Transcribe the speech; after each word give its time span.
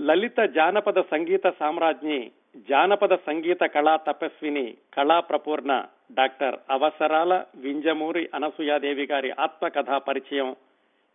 లలిత 0.00 0.40
జానపద 0.40 1.00
సంగీత 1.00 1.46
సామ్రాజ్ఞి 1.58 2.30
జానపద 2.68 3.14
సంగీత 3.14 3.62
కళా 3.64 3.96
తపస్విని 3.96 4.76
కళా 4.96 5.20
ప్రపూర్ణ 5.20 5.84
డాక్టర్ 6.12 6.56
అవసరాల 6.70 7.44
వింజమూరి 7.56 8.30
అనసూయాదేవి 8.34 9.06
గారి 9.12 9.30
ఆత్మకథా 9.30 9.98
పరిచయం 9.98 10.56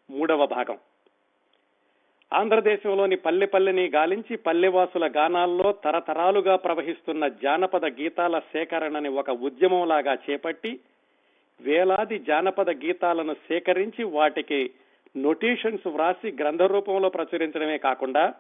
మూడవ 0.10 0.46
భాగం. 0.46 0.78
ఆంధ్రదేశంలోని 2.34 3.16
పల్లె 3.16 3.46
పల్లెని 3.46 3.86
గాలించి 3.88 4.36
పల్లెవాసుల 4.38 5.12
గానాల్లో 5.18 5.72
తరతరాలుగా 5.72 6.56
ప్రవహిస్తున్న 6.56 7.28
జానపద 7.28 7.86
గీతాల 7.86 8.40
సేకరణని 8.40 9.10
ఒక 9.10 9.30
ఉద్యమంలాగా 9.30 10.14
చేపట్టి 10.14 10.80
వేలాది 11.62 12.20
జానపద 12.20 12.70
గీతాలను 12.70 13.34
సేకరించి 13.34 14.04
వాటికి 14.04 14.72
నోటేషన్స్ 15.18 15.88
వ్రాసి 15.88 16.32
గ్రంథ 16.32 16.62
రూపంలో 16.62 17.10
ప్రచురించడమే 17.10 17.78
కాకుండా 17.78 18.34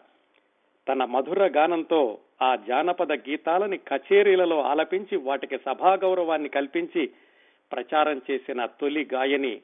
తన 0.87 1.05
మధుర 1.05 1.51
గానంతో 1.57 2.19
ఆ 2.41 2.55
జానపద 2.55 3.11
గీతాలని 3.11 3.77
కచేరీలలో 3.77 4.61
ఆలపించి 4.61 5.17
వాటికి 5.17 5.57
సభా 5.57 5.93
గౌరవాన్ని 5.93 6.49
కల్పించి 6.49 7.11
ప్రచారం 7.71 8.21
చేసిన 8.31 8.65
తొలి 8.65 9.09
గాయని 9.13 9.61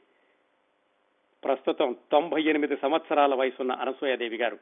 ప్రస్తుతం 1.43 1.95
తొంభై 2.11 2.43
ఎనిమిది 2.43 2.77
సంవత్సరాల 2.77 3.35
వయసున్న 3.35 3.71
అనసూయాదేవి 3.71 4.37
గారు. 4.37 4.57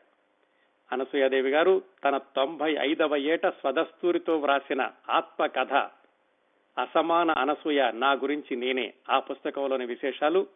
అనసూయాదేవి 0.91 1.49
గారు 1.49 1.81
తన 2.03 2.17
తొంభై 2.17 2.77
ఐదవ 2.79 3.15
ఏట 3.15 3.47
స్వదస్తూరితో 3.47 4.37
వ్రాసిన 4.37 4.91
ఆత్మకథ 5.09 5.73
అసమాన 6.77 7.31
అనసూయ 7.31 7.91
నా 7.91 8.11
గురించి 8.11 8.55
నేనే 8.55 8.93
ఆ 9.09 9.19
పుస్తకంలోని 9.19 9.85
విశేషాలు 9.85 10.47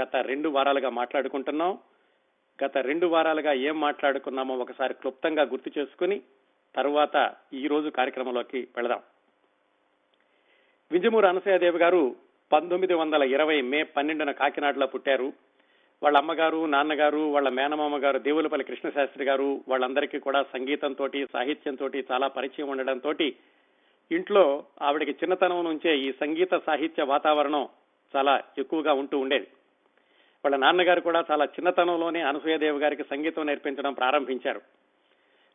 గత 0.00 0.16
రెండు 0.16 0.48
వారాలుగా 0.48 0.88
మాట్లాడుకుంటున్నాం. 0.88 1.78
గత 2.64 2.78
రెండు 2.78 3.06
వారాలుగా 3.06 3.52
ఏం 3.52 3.80
మాట్లాడుకున్నామో 3.80 4.56
ఒకసారి 4.56 4.94
క్లుప్తంగా 4.94 5.42
గుర్తు 5.42 5.78
చేసుకుని 5.78 6.20
తరువాత 6.76 7.34
ఈ 7.52 7.66
రోజు 7.66 7.88
కార్యక్రమంలోకి 7.88 8.68
వెళదాం. 8.76 9.00
వింజమూరు 10.92 11.26
అనసూయదేవి 11.26 11.78
గారు 11.78 12.16
పంతొమ్మిది 12.52 12.94
వందల 12.94 13.22
ఇరవై 13.22 13.60
మే 13.60 13.82
పన్నెండున 13.82 14.30
కాకినాడలో 14.30 14.86
పుట్టారు. 14.86 15.32
వాళ్ళ 16.02 16.18
అమ్మగారు 16.18 16.66
నాన్నగారు 16.66 17.18
వాళ్ళ 17.18 17.48
మేనమామ 17.48 17.96
గారు 17.96 18.18
దేవులపల్లి 18.18 18.64
కృష్ణశాస్త్రి 18.64 19.24
గారు 19.24 19.64
వాళ్ళందరికీ 19.68 20.18
కూడా 20.18 20.42
సంగీతంతో 20.42 21.08
సాహిత్యంతో 21.32 21.88
చాలా 21.88 22.28
పరిచయం 22.28 22.68
ఉండడంతో 22.68 23.12
ఇంట్లో 24.12 24.64
ఆవిడకి 24.82 25.10
చిన్నతనం 25.10 25.64
నుంచే 25.64 25.98
ఈ 25.98 26.12
సంగీత 26.12 26.54
సాహిత్య 26.66 27.02
వాతావరణం 27.02 27.68
చాలా 28.16 28.42
ఎక్కువగా 28.58 28.92
ఉంటూ 28.92 29.18
ఉండేది. 29.18 29.46
వాళ్ళ 30.44 30.56
నాన్నగారు 30.56 31.00
కూడా 31.00 31.24
చాలా 31.30 31.44
చిన్నతనంలోనే 31.44 32.20
అనసూయదేవి 32.20 32.78
గారికి 32.78 33.02
సంగీతం 33.02 33.46
నేర్పించడం 33.46 33.92
ప్రారంభించారు. 33.92 34.60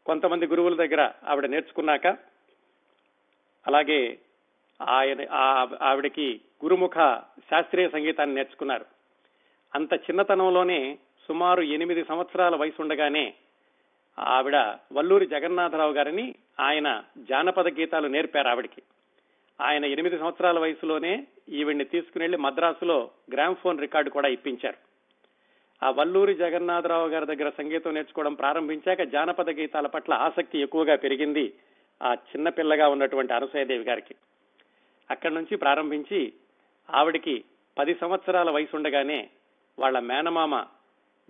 కొంతమంది 0.06 0.48
గురువుల 0.48 0.76
దగ్గర 0.76 1.12
ఆవిడ 1.24 1.46
నేర్చుకున్నాక 1.46 2.08
అలాగే 3.68 4.20
ఆయన 4.82 5.26
ఆవిడకి 5.82 6.42
గురుముఖ 6.64 6.94
శాస్త్రీయ 7.52 7.90
సంగీతాన్ని 7.90 8.36
నేర్చుకున్నారు. 8.36 8.86
అంత 9.76 9.94
చిన్నతనంలోనే 9.94 10.98
సుమారు 11.28 11.62
ఎనిమిది 11.62 12.04
సంవత్సరాల 12.04 12.56
వయసు 12.56 12.82
ఉండగానే 12.82 13.34
ఆవిడ 14.20 14.56
వల్లూరి 14.94 15.26
జగన్నాథరావు 15.26 15.94
గారిని 15.94 16.36
ఆయన 16.60 17.04
జానపద 17.18 17.68
గీతాలు 17.68 18.08
నేర్పారు 18.08 18.48
ఆవిడికి. 18.48 18.82
ఆయన 19.61 19.86
ఎనిమిది 19.86 20.17
సంవత్సరాల 20.17 20.59
వయసులోనే 20.59 21.27
ఈవిడ్ని 21.50 21.86
తీసుకుని 21.86 22.38
మద్రాసులో 22.38 23.11
గ్రామ్ఫోన్ 23.33 23.80
రికార్డు 23.80 24.09
కూడా 24.09 24.27
ఇప్పించారు. 24.27 24.77
ఆ 25.86 25.89
వల్లూరి 25.89 26.36
జగన్నాథరావు 26.36 27.08
గారి 27.08 27.25
దగ్గర 27.25 27.50
సంగీతం 27.50 27.94
నేర్చుకోవడం 27.94 28.33
ప్రారంభించాక 28.33 29.02
జానపద 29.02 29.50
గీతాల 29.50 29.88
పట్ల 29.88 30.13
ఆసక్తి 30.13 30.59
ఎక్కువగా 30.59 30.95
పెరిగింది 30.95 31.53
ఆ 32.03 32.13
చిన్న 32.13 32.50
పిల్లగా 32.50 32.88
ఉన్నటువంటి 32.88 33.33
అనసూయదేవి 33.33 33.83
గారికి. 33.83 34.16
అక్కడి 35.11 35.33
నుంచి 35.33 35.56
ప్రారంభించి 35.56 36.34
ఆవిడికి 36.90 37.44
పది 37.78 37.96
సంవత్సరాల 37.96 38.50
వయసు 38.50 38.75
ఉండగానే 38.75 39.29
వాళ్ళ 39.79 40.00
మేనమామ 40.00 40.66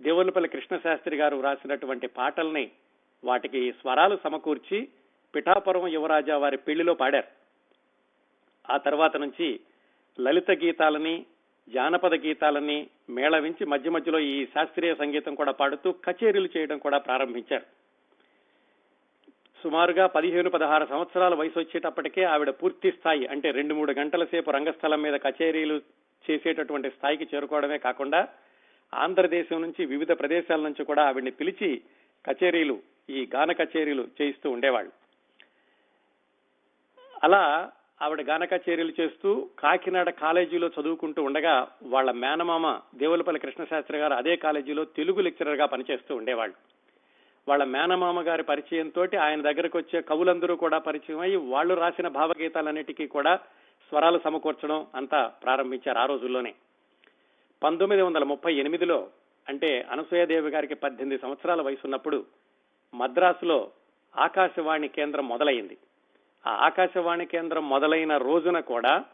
దేవులపల్లి 0.02 0.48
కృష్ణశాస్త్రి 0.48 1.16
గారు 1.16 1.36
వ్రాసినటువంటి 1.36 2.06
పాటల్ని 2.06 2.70
వాటికి 3.24 3.72
స్వరాలు 3.72 4.18
సమకూర్చి 4.24 4.88
పిఠాపురం 5.34 5.88
యువరాజా 5.88 6.36
వారి 6.36 6.56
పెళ్ళిలో 6.56 6.94
పాడారు. 6.94 7.37
ఆ 8.70 8.76
తర్వాత 8.76 9.16
నుంచి 9.16 9.60
లలిత 10.20 10.50
గీతాలని 10.50 11.26
జానపద 11.68 12.14
గీతాలని 12.14 12.86
మేళవించి 13.10 13.64
మధ్య 13.66 13.90
మధ్యలో 13.90 14.18
ఈ 14.18 14.46
శాస్త్రీయ 14.46 14.94
సంగీతం 14.94 15.34
కూడా 15.34 15.52
పాడుతూ 15.52 15.92
కచేరీలు 15.92 16.48
చేయడం 16.56 16.78
కూడా 16.78 16.98
ప్రారంభించారు. 16.98 17.66
సుమారుగా 19.62 20.06
పదిహేను 20.06 20.50
పదహారు 20.50 20.86
సంవత్సరాల 20.86 21.34
వయసు 21.34 21.58
వచ్చేటప్పటికే 21.58 22.22
ఆవిడ 22.24 22.50
పూర్తి 22.50 22.92
స్థాయి 22.92 23.26
అంటే 23.26 23.50
రెండు 23.50 23.74
మూడు 23.74 23.92
గంటల 23.92 24.24
సేపు 24.24 24.50
రంగస్థలం 24.50 25.02
మీద 25.02 25.14
కచేరీలు 25.14 25.80
చేసేటటువంటి 26.30 26.90
స్థాయికి 26.90 27.26
చేరుకోవడమే 27.34 27.78
కాకుండా 27.78 28.28
ఆంధ్రదేశం 28.94 29.62
నుంచి 29.62 29.84
వివిధ 29.84 30.12
ప్రదేశాల 30.12 30.60
నుంచి 30.60 30.84
కూడా 30.84 31.06
ఆవిడ్ని 31.06 31.30
పిలిచి 31.30 31.82
కచేరీలు 32.26 32.82
ఈ 33.10 33.28
గాన 33.34 33.52
కచేరీలు 33.52 34.08
చేయిస్తూ 34.22 34.50
ఉండేవాళ్ళు. 34.50 34.92
అలా 37.24 37.72
ఆవిడ 38.02 38.20
గాన 38.20 38.44
కచేరీలు 38.44 38.92
చేస్తూ 39.00 39.48
కాకినాడ 39.58 40.10
కాలేజీలో 40.10 40.70
చదువుకుంటూ 40.80 41.22
ఉండగా 41.22 41.68
వాళ్ళ 41.82 42.10
మేనమామ 42.10 42.80
దేవులపల్లి 42.94 43.40
కృష్ణశాస్త్రి 43.40 43.98
గారు 43.98 44.14
అదే 44.14 44.36
కాలేజీలో 44.36 44.84
తెలుగు 44.84 45.20
లెక్చరర్గా 45.20 45.66
పనిచేస్తూ 45.66 46.16
ఉండేవాళ్ళు. 46.16 46.54
వాళ్ళ 47.48 47.64
మేనమామ 47.64 48.20
గారి 48.20 48.42
పరిచయంతో 48.42 49.06
ఆయన 49.22 49.40
దగ్గరకు 49.40 49.78
వచ్చే 49.78 50.00
కవులందరూ 50.00 50.56
కూడా 50.56 50.78
పరిచయం 50.78 51.20
అయ్యి 51.20 51.36
వాళ్ళు 51.36 51.74
రాసిన 51.74 52.08
భావగీతాలన్నిటికీ 52.08 53.06
కూడా 53.06 53.36
స్వరాలు 53.88 54.20
సమకూర్చడం 54.24 54.86
అంతా 54.94 55.26
ప్రారంభించారు 55.26 55.98
ఆ 55.98 56.06
రోజుల్లోనే. 56.06 56.54
పంతొమ్మిది 57.62 58.02
వందల 58.02 58.24
ముప్పై 58.24 58.54
ఎనిమిదిలో 58.54 59.08
అంటే 59.48 59.86
అనసూయదేవి 59.90 60.50
గారికి 60.50 60.74
పద్దెనిమిది 60.74 61.22
సంవత్సరాల 61.22 61.62
వయసున్నప్పుడు 61.62 62.26
మద్రాసులో 62.94 63.70
ఆకాశవాణి 64.18 64.88
కేంద్రం 64.88 65.28
మొదలైంది. 65.28 65.76
ఆ 66.48 66.66
ఆకాశవాణి 66.66 67.26
కేంద్రం 67.26 67.68
మొదలైన 67.68 68.16
రోజున 68.16 68.60
కూడా 68.60 69.04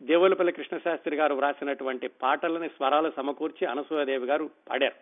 దేవులపల్లి 0.00 0.52
కృష్ణశాస్త్రి 0.52 1.16
గారు 1.16 1.34
వ్రాసినటువంటి 1.34 2.08
పాటలని 2.08 2.68
స్వరాలు 2.68 3.12
సమకూర్చి 3.16 3.66
అనసూయదేవి 3.66 4.26
గారు 4.26 4.50
పాడారు. 4.68 4.96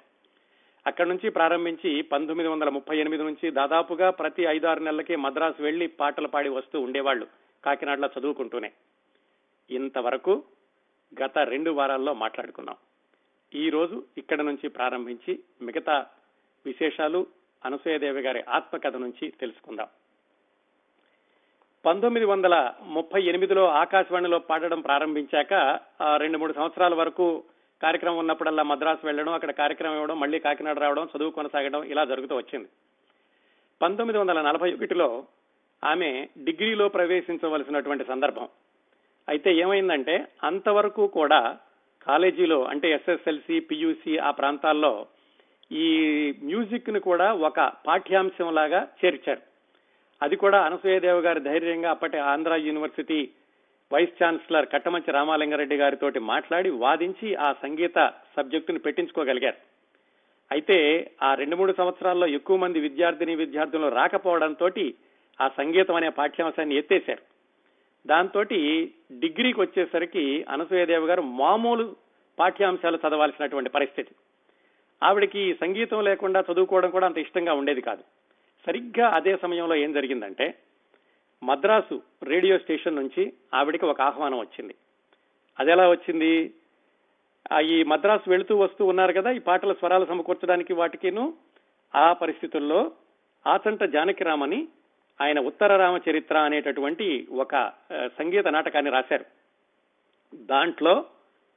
అక్కడి 0.87 1.09
నుంచి 1.09 1.31
ప్రారంభించి 1.31 2.03
పంతొమ్మిది 2.03 2.49
వందల 2.49 2.69
ముప్పై 2.69 2.99
ఎనిమిది 2.99 3.23
నుంచి 3.23 3.51
దాదాపుగా 3.51 4.11
ప్రతి 4.11 4.43
ఐదారు 4.43 4.81
నెలలకి 4.81 5.17
మద్రాసు 5.17 5.63
వెళ్ళి 5.63 5.87
పాటలు 5.87 6.29
పాడి 6.29 6.49
వస్తూ 6.49 6.81
ఉండేవాళ్ళు 6.81 7.27
కాకినాడలో 7.65 8.09
చదువుకుంటూనే. 8.19 8.73
ఇంతవరకు 9.71 10.45
గత 11.23 11.39
రెండు 11.39 11.71
వారాల్లో 11.71 12.15
మాట్లాడుకున్నాం. 12.15 12.77
ఈ 13.55 13.71
రోజు 13.71 14.03
ఇక్కడ 14.19 14.41
నుంచి 14.41 14.69
ప్రారంభించి 14.69 15.43
మిగతా 15.63 16.07
విశేషాలు 16.67 17.27
అనసూయదేవి 17.65 18.21
గారి 18.21 18.45
ఆత్మకథ 18.49 18.97
నుంచి 18.97 19.31
తెలుసుకుందాం. 19.41 19.87
పంతొమ్మిది 21.84 22.25
వందల 22.25 22.72
ముప్పై 22.97 23.20
ఎనిమిదిలో 23.22 23.66
ఆకాశవాణిలో 23.66 24.38
పాడడం 24.38 24.81
ప్రారంభించాక 24.81 25.53
రెండు 26.16 26.38
మూడు 26.38 26.53
సంవత్సరాల 26.53 26.94
వరకు 26.94 27.44
కార్యక్రమం 27.81 28.19
ఉన్నప్పుడల్లా 28.19 28.62
మద్రాసు 28.62 29.06
వెళ్ళడం 29.06 29.32
అక్కడ 29.32 29.50
కార్యక్రమం 29.50 29.94
ఇవ్వడం 29.94 30.20
మళ్ళీ 30.20 30.38
కాకినాడ 30.38 30.78
రావడం 30.78 31.09
చదువు 31.16 31.31
కొనసాగడం 31.31 31.82
ఇలా 31.84 32.04
జరుగుతూ 32.04 32.37
వచ్చింది. 32.37 32.69
పంతొమ్మిది 33.82 34.19
వందల 34.19 34.43
నలభై 34.43 34.72
ఒకటిలో 34.72 35.25
ఆమె 35.82 36.28
డిగ్రీలో 36.38 36.88
ప్రవేశించవలసినటువంటి 36.88 38.04
సందర్భం. 38.04 38.49
అయితే 39.28 39.54
ఏమైందంటే 39.54 40.26
అంతవరకు 40.44 41.06
కూడా 41.06 41.59
కాలేజీలో 42.06 42.64
అంటే 42.64 42.91
ఎస్ఎస్ఎల్సి 42.91 43.60
పియూసి 43.60 44.19
ఆ 44.19 44.31
ప్రాంతాల్లో 44.31 45.06
ఈ 45.70 45.88
మ్యూజిక్ను 46.43 47.00
కూడా 47.00 47.32
ఒక 47.32 47.73
పాఠ్యాంశం 47.87 48.55
లాగా 48.55 48.88
చేర్చారు. 49.05 49.51
అది 50.23 50.37
కూడా 50.37 50.63
అనసూయదేవి 50.63 51.21
గారి 51.21 51.41
ధైర్యంగా 51.41 51.91
అప్పటి 51.91 52.19
Andhra 52.19 52.55
university 52.55 53.31
vice 53.93 54.25
chancellor 54.25 54.69
Kattamanchi 54.73 55.13
Ramalingareddy 55.13 55.77
గారితో 55.77 56.11
మాట్లాడి 56.21 56.71
వాదించి 56.71 57.35
ఆ 57.35 57.53
సంగీత 57.53 58.13
సబ్జెక్టును 58.37 58.79
పెట్టించుకోగలిగారు. 58.79 59.57
అయితే 60.53 61.11
ఆ 61.23 61.35
రెండు 61.35 61.57
మూడు 61.57 61.73
సంవత్సరాల్లో 61.73 62.27
ఎక్కువ 62.27 62.57
మంది 62.57 62.81
విద్యార్థిని 62.81 63.37
విద్యార్థులు 63.37 63.89
రాకపోవడంతో 63.89 64.71
ఆ 65.41 65.49
సంగీతం 65.49 65.95
అనే 65.95 66.09
పాఠ్యాంశాన్ని 66.09 66.77
ఎత్తేశారు. 66.77 67.23
దాంతో 68.07 68.43
డిగ్రీకి 69.13 69.61
వచ్చేసరికి 69.61 70.47
అనసూయదేవి 70.49 71.07
గారు 71.07 71.23
మామూలు 71.23 71.97
పాఠ్యాంశాలు 72.39 72.99
చదవాల్సినటువంటి 73.09 73.71
పరిస్థితి. 73.71 74.15
ఆవిడకి 75.03 75.55
సంగీతం 75.55 76.05
లేకుండా 76.05 76.45
చదువుకోవడం 76.53 76.91
కూడా 76.91 77.07
అంత 77.07 77.19
ఇష్టంగా 77.19 77.55
ఉండేది 77.55 77.81
కాదు. 77.81 78.05
సరిగ్గా 78.67 79.09
అదే 79.09 79.37
సమయంలో 79.37 79.75
ఏం 79.75 79.93
జరిగిందంటే 79.93 80.55
మద్రాసు 81.43 82.03
రేడియో 82.23 82.59
స్టేషన్ 82.59 82.97
నుంచి 82.97 83.32
ఆవిడికి 83.55 83.85
ఒక 83.85 84.00
ఆహ్వానం 84.00 84.38
వచ్చింది. 84.38 84.75
అది 85.61 85.70
ఎలా 85.70 85.91
వచ్చింది 85.91 86.55
ఈ 87.64 87.82
మద్రాసు 87.82 88.31
వెళుతూ 88.31 88.59
వస్తూ 88.59 88.87
ఉన్నారు 88.87 89.12
కదా 89.12 89.31
ఈ 89.31 89.38
పాటల 89.38 89.73
స్వరాలు 89.73 90.06
సమకూర్చడానికి 90.06 90.73
వాటికిను. 90.73 91.35
ఆ 91.94 92.12
పరిస్థితుల్లో 92.12 92.93
ఆచంట 93.47 93.85
జానకిరామని 93.85 94.69
ఆయన 95.20 95.41
ఉత్తర 95.41 95.76
రామ 95.76 96.00
చరిత్ర 96.11 96.37
అనేటటువంటి 96.38 97.26
ఒక 97.31 97.73
సంగీత 98.19 98.49
నాటకాన్ని 98.49 98.91
రాశారు. 98.91 99.25
దాంట్లో 100.35 101.06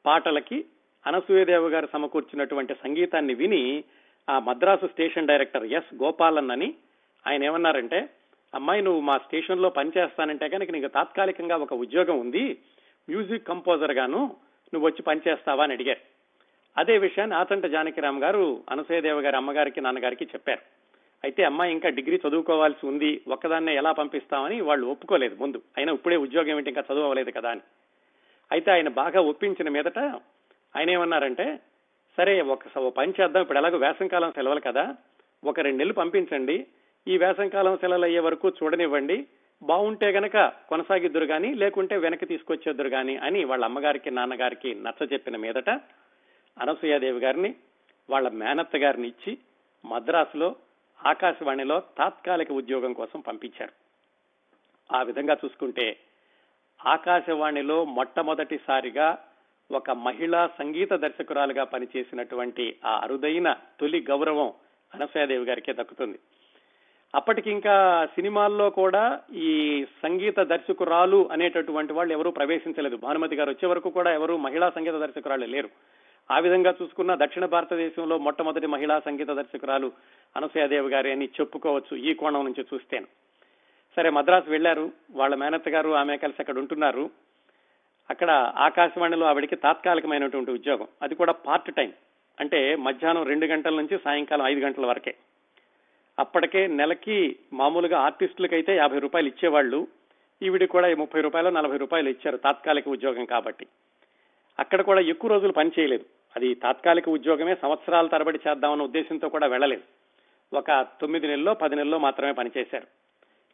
పాటలకి 0.05 0.65
అనసూయదేవ 1.07 1.67
గారు 1.67 1.87
సమకూర్చినటువంటి 1.93 2.73
సంగీతాన్ని 2.73 3.33
విని 3.33 3.83
ఆ 4.29 4.39
Madras 4.39 4.87
station 4.87 5.27
director 5.27 5.65
S 5.65 5.95
Gopalan 5.95 6.51
అని 6.51 6.75
ఆయన 7.27 7.43
ఏమన్నారంటే 7.43 8.09
అమ్మాయి 8.55 8.81
నువ్వు 8.81 9.01
మా 9.01 9.17
స్టేషన్లో 9.17 9.69
పనిచేస్తానంటే 9.69 10.49
కనుక 10.49 10.71
నీకు 10.71 10.87
తాత్కాలికంగా 10.87 11.55
ఒక 11.55 11.73
ఉద్యోగం 11.73 12.19
ఉంది 12.19 12.43
మ్యూజిక్ 13.09 13.47
కంపోజర్ 13.47 13.91
గాను 13.91 14.21
నువ్వు 14.73 14.85
వచ్చి 14.87 15.01
పనిచేస్తావా 15.01 15.63
అని 15.63 15.73
అడిగారు. 15.73 15.99
అదే 16.77 16.97
విషయాన్ని 16.97 17.35
ఆచంట 17.35 17.65
జానకిరామ్ 17.65 18.21
గారు 18.21 18.63
అనసూయదేవ 18.69 19.19
గారి 19.19 19.35
అమ్మగారికి 19.35 19.81
నాన్నగారికి 19.81 20.25
చెప్పారు. 20.25 20.61
అయితే 21.23 21.43
అమ్మాయి 21.43 21.71
ఇంకా 21.71 21.89
డిగ్రీ 21.89 22.21
చదువుకోవాల్సి 22.27 22.87
ఉంది 22.87 23.21
ఒక్కదాన్నే 23.27 23.75
ఎలా 23.75 23.91
పంపిస్తామని 23.91 24.61
వాళ్ళు 24.61 24.87
ఒప్పుకోలేదు 24.87 25.35
ముందు. 25.35 25.61
అయినా 25.77 25.93
ఇప్పుడే 25.93 26.15
ఉద్యోగం 26.15 26.49
ఏమిటి 26.49 26.69
ఇంకా 26.69 26.83
చదువలేదు 26.93 27.31
కదా 27.31 27.49
అని. 27.49 27.61
అయితే 28.51 28.71
ఆయన 28.71 28.87
బాగా 28.87 29.21
ఒప్పించిన 29.21 29.69
మీదట 29.69 29.99
ఆయన 30.75 30.89
ఏమన్నారంటే 30.89 31.59
సరే 32.17 32.41
ఒక 32.41 32.87
పని 32.87 33.13
చేద్దాం 33.21 33.41
ఇప్పుడు 33.41 33.57
ఎలాగో 33.57 33.77
వేసంకాలం 33.77 34.31
సెలవులు 34.31 34.59
కదా 34.59 34.95
ఒక 35.43 35.59
రెండు 35.59 35.77
నెలలు 35.77 35.93
పంపించండి 35.93 36.67
ఈ 37.07 37.17
వేసంకాలం 37.17 37.77
సెలవులు 37.77 38.05
అయ్యే 38.05 38.19
వరకు 38.19 38.49
చూడనివ్వండి. 38.49 39.27
బాగుంటే 39.61 40.07
గనక 40.11 40.37
కొనసాగిద్దురు 40.69 41.25
గాని 41.25 41.53
లేకుంటే 41.53 41.97
వెనక్కి 41.97 42.25
తీసుకొచ్చేద్దరు 42.25 42.87
గాని 42.87 43.17
అని 43.17 43.43
వాళ్ళ 43.43 43.63
అమ్మగారికి 43.65 44.11
నాన్నగారికి 44.11 44.75
నచ్చ 44.75 45.13
చెప్పిన 45.13 45.37
మీదట 45.37 45.69
అనసూయాదేవి 46.57 47.19
గారిని 47.19 47.55
వాళ్ళ 48.09 48.29
మేనత్త 48.29 48.75
గారిని 48.75 49.07
ఇచ్చి 49.07 49.37
మద్రాసులో 49.85 50.55
ఆకాశవాణిలో 51.05 51.79
తాత్కాలిక 51.79 52.51
ఉద్యోగం 52.51 52.93
కోసం 52.93 53.19
పంపించారు. 53.19 53.73
ఆ 54.89 55.03
విధంగా 55.03 55.37
చూసుకుంటే 55.45 55.97
ఆకాశవాణిలో 56.85 57.85
మొట్టమొదటిసారిగా 57.85 59.17
ఒక 59.71 59.91
మహిళా 59.91 60.47
సంగీత 60.47 60.93
దర్శకురాలుగా 60.93 61.63
పనిచేసినటువంటి 61.63 62.75
ఆ 62.85 62.99
అరుదైన 63.03 63.55
తొలి 63.79 64.05
గౌరవం 64.09 64.53
అనసూయాదేవి 64.93 65.45
గారికే 65.45 65.73
దక్కుతుంది. 65.73 66.19
అప్పటికి 67.15 67.51
ఇంకా 67.51 68.05
సినిమాల్లో 68.05 68.69
కూడా 68.69 69.19
ఈ 69.33 69.85
సంగీత 70.03 70.39
దర్శకురాలు 70.39 71.29
అనేటటువంటి 71.31 71.93
వాళ్ళు 71.93 72.13
ఎవరూ 72.13 72.31
ప్రవేశించలేదు. 72.31 72.97
భానుమతి 72.97 73.35
గారు 73.35 73.49
వచ్చే 73.49 73.69
వరకు 73.69 73.89
కూడా 73.89 74.13
ఎవరు 74.13 74.37
మహిళా 74.37 74.69
సంగీత 74.69 74.93
దర్శకురాలు 74.93 75.45
లేరు. 75.45 75.69
ఆ 76.31 76.39
విధంగా 76.39 76.73
చూసుకున్న 76.81 77.15
దక్షిణ 77.15 77.45
భారతదేశంలో 77.45 78.17
మొట్టమొదటి 78.17 78.67
మహిళా 78.67 78.99
సంగీత 78.99 79.27
దర్శకురాలు 79.27 79.91
అనసూయాదేవి 80.37 80.89
గారి 80.89 81.11
అని 81.11 81.25
చెప్పుకోవచ్చు 81.25 81.97
ఈ 81.97 82.13
కోణం 82.13 82.45
నుంచి 82.45 82.65
చూస్తేను. 82.73 83.05
సరే 83.95 84.09
మద్రాసు 84.09 84.49
వెళ్ళారు 84.49 84.91
వాళ్ళ 85.11 85.35
మేనత్త 85.35 85.69
గారు 85.69 85.89
ఆమె 85.89 86.17
కలిసి 86.17 86.41
అక్కడ 86.41 86.57
ఉంటున్నారు. 86.57 87.09
అక్కడ 88.09 88.31
ఆకాశవాణిలో 88.57 89.25
ఆవిడికి 89.25 89.55
తాత్కాలికమైనటువంటి 89.55 90.51
ఉద్యోగం. 90.51 90.87
అది 91.01 91.15
కూడా 91.15 91.33
పార్ట్ 91.33 91.75
టైం. 91.75 91.93
అంటే 92.39 92.75
మధ్యాహ్నం 92.75 93.23
రెండు 93.23 93.45
గంటల 93.45 93.75
నుంచి 93.75 93.99
సాయంకాలం 94.03 94.47
ఐదు 94.47 94.59
గంటల 94.59 94.85
వరకే. 94.85 95.15
అప్పటికే 96.19 96.67
నెలకి 96.67 97.35
మామూలుగా 97.53 97.99
ఆర్టిస్టులకైతే 97.99 98.75
యాభై 98.75 98.99
రూపాయలు 98.99 99.27
ఇచ్చేవాళ్ళు. 99.27 99.87
ఈవిడికి 100.43 100.71
కూడా 100.71 100.87
ఈ 100.87 100.93
ముప్పై 100.93 101.21
రూపాయలు 101.21 101.49
నలభై 101.49 101.77
రూపాయలు 101.77 102.09
ఇచ్చారు 102.09 102.37
తాత్కాలిక 102.37 102.89
ఉద్యోగం 102.89 103.25
కాబట్టి. 103.25 103.67
అక్కడ 104.59 104.81
కూడా 104.81 105.01
ఎక్కువ 105.01 105.29
రోజులు 105.31 105.51
పని 105.51 105.71
చేయలేదు. 105.79 106.05
అది 106.35 106.53
తాత్కాలిక 106.53 107.09
ఉద్యోగమే 107.09 107.55
సంవత్సరాల 107.55 108.07
తరబడి 108.07 108.39
చేద్దామన్న 108.47 108.83
ఉద్దేశంతో 108.83 109.29
కూడా 109.29 109.47
వెళ్ళలేదు. 109.47 109.81
ఒక 110.53 110.87
తొమ్మిది 111.01 111.27
నెలల్లో 111.27 111.53
పది 111.53 111.75
నెలల్లో 111.75 111.97
మాత్రమే 111.97 112.31
పనిచేశారు 112.31 112.87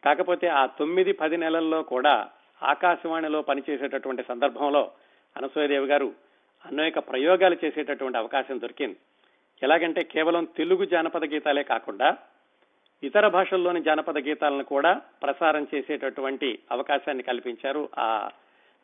కాకపోతే 0.05 0.47
ఆ 0.47 0.65
తొమ్మిది 0.65 1.11
పది 1.11 1.37
నెలల్లో 1.37 1.83
కూడా 1.83 2.29
ఆకాశవాణిలో 2.63 3.41
పనిచేసేటటువంటి 3.41 4.23
సందర్భంలో 4.27 4.91
అనసూయదేవి 5.37 5.87
గారు 5.87 6.13
అనేక 6.65 6.99
ప్రయోగాలు 6.99 7.57
చేసేటటువంటి 7.65 8.17
అవకాశం 8.17 8.61
దొరికింది. 8.61 8.95
ఎలాగంటే 9.63 10.03
కేవలం 10.03 10.47
తెలుగు 10.57 10.85
జానపద 10.85 11.25
గీతాలే 11.25 11.63
కాకుండా 11.63 12.17
ఇతర 13.03 13.27
భాషల్లోని 13.27 13.81
జానపద 13.81 14.17
గీతాలను 14.17 14.63
కూడా 14.63 15.01
ప్రసారం 15.21 15.67
చేసేటటువంటి 15.75 16.59
అవకాశాన్ని 16.71 17.23
కల్పించారు 17.23 17.89
ఆ 17.97 18.29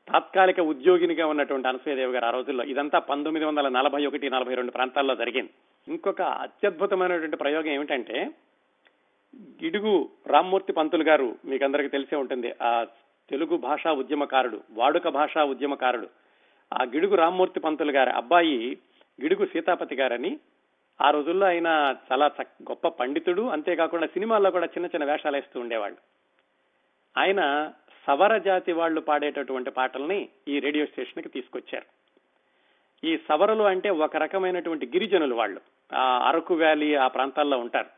తాత్కాలిక 0.08 0.60
ఉద్యోగినిగా 0.60 1.28
ఉన్నటువంటి 1.28 1.68
అనసూయదేవి 1.68 2.14
గారు 2.14 2.26
ఆ 2.26 2.30
రోజుల్లో. 2.30 2.64
ఇదంతా 2.64 3.00
పంతొమ్మిది 3.00 3.46
వందల 3.46 3.68
నలభై 3.70 4.06
ఒకటి 4.06 4.30
నలభై 4.30 4.56
రెండు 4.56 4.72
ప్రాంతాల్లో 4.72 5.16
జరిగింది. 5.16 5.50
ఇంకొక 5.88 6.22
అత్యద్భుతమైనటువంటి 6.22 7.38
ప్రయోగం 7.38 7.72
ఏమిటంటే 7.72 8.32
గిడుగు 9.64 10.10
రామ్మూర్తి 10.28 10.74
పంతులు 10.74 11.04
గారు 11.04 11.36
మీకు 11.46 11.64
అందరికీ 11.64 11.90
తెలిసే 11.90 12.16
ఉంటుంది. 12.16 12.54
ఆ 12.62 12.84
తెలుగు 13.30 13.58
భాషా 13.58 13.92
ఉద్యమకారుడు 13.92 14.62
వాడుక 14.72 15.08
భాషా 15.08 15.44
ఉద్యమకారుడు. 15.44 16.10
ఆ 16.74 16.84
గిడుగు 16.84 17.16
రామ్మూర్తి 17.16 17.60
పంతులు 17.60 17.92
గారి 17.92 18.10
అబ్బాయి 18.10 18.78
గిడుగు 19.22 19.46
సీతాపతి 19.46 19.96
గారని 19.96 20.40
ఆ 21.02 21.10
రోజుల్లో 21.10 21.48
ఆయన 21.48 21.96
చాలా 22.12 22.32
గొప్ప 22.44 22.88
పండితుడు. 22.88 23.42
అంతేకాకుండా 23.42 24.08
సినిమాల్లో 24.08 24.52
కూడా 24.52 24.66
చిన్న 24.66 24.86
చిన్న 24.86 25.12
వేషాలు 25.12 25.36
వేస్తూ 25.36 25.60
ఉండేవాళ్ళు. 25.60 25.98
ఆయన 27.18 27.72
సవర 28.08 28.38
జాతి 28.38 28.72
వాళ్ళు 28.72 29.02
పాడేటటువంటి 29.02 29.72
పాటల్ని 29.72 30.30
ఈ 30.48 30.60
రేడియో 30.60 30.86
స్టేషన్కి 30.86 31.30
తీసుకొచ్చారు. 31.30 31.86
ఈ 33.04 33.20
సవరలు 33.30 33.64
అంటే 33.64 33.90
ఒక 33.90 34.16
రకమైనటువంటి 34.16 34.86
గిరిజనులు 34.86 35.36
వాళ్ళు. 35.36 35.62
ఆ 35.94 36.30
అరకు 36.30 36.56
వ్యాలీ 36.56 36.96
ఆ 36.96 37.08
ప్రాంతాల్లో 37.08 37.58
ఉంటారు. 37.58 37.90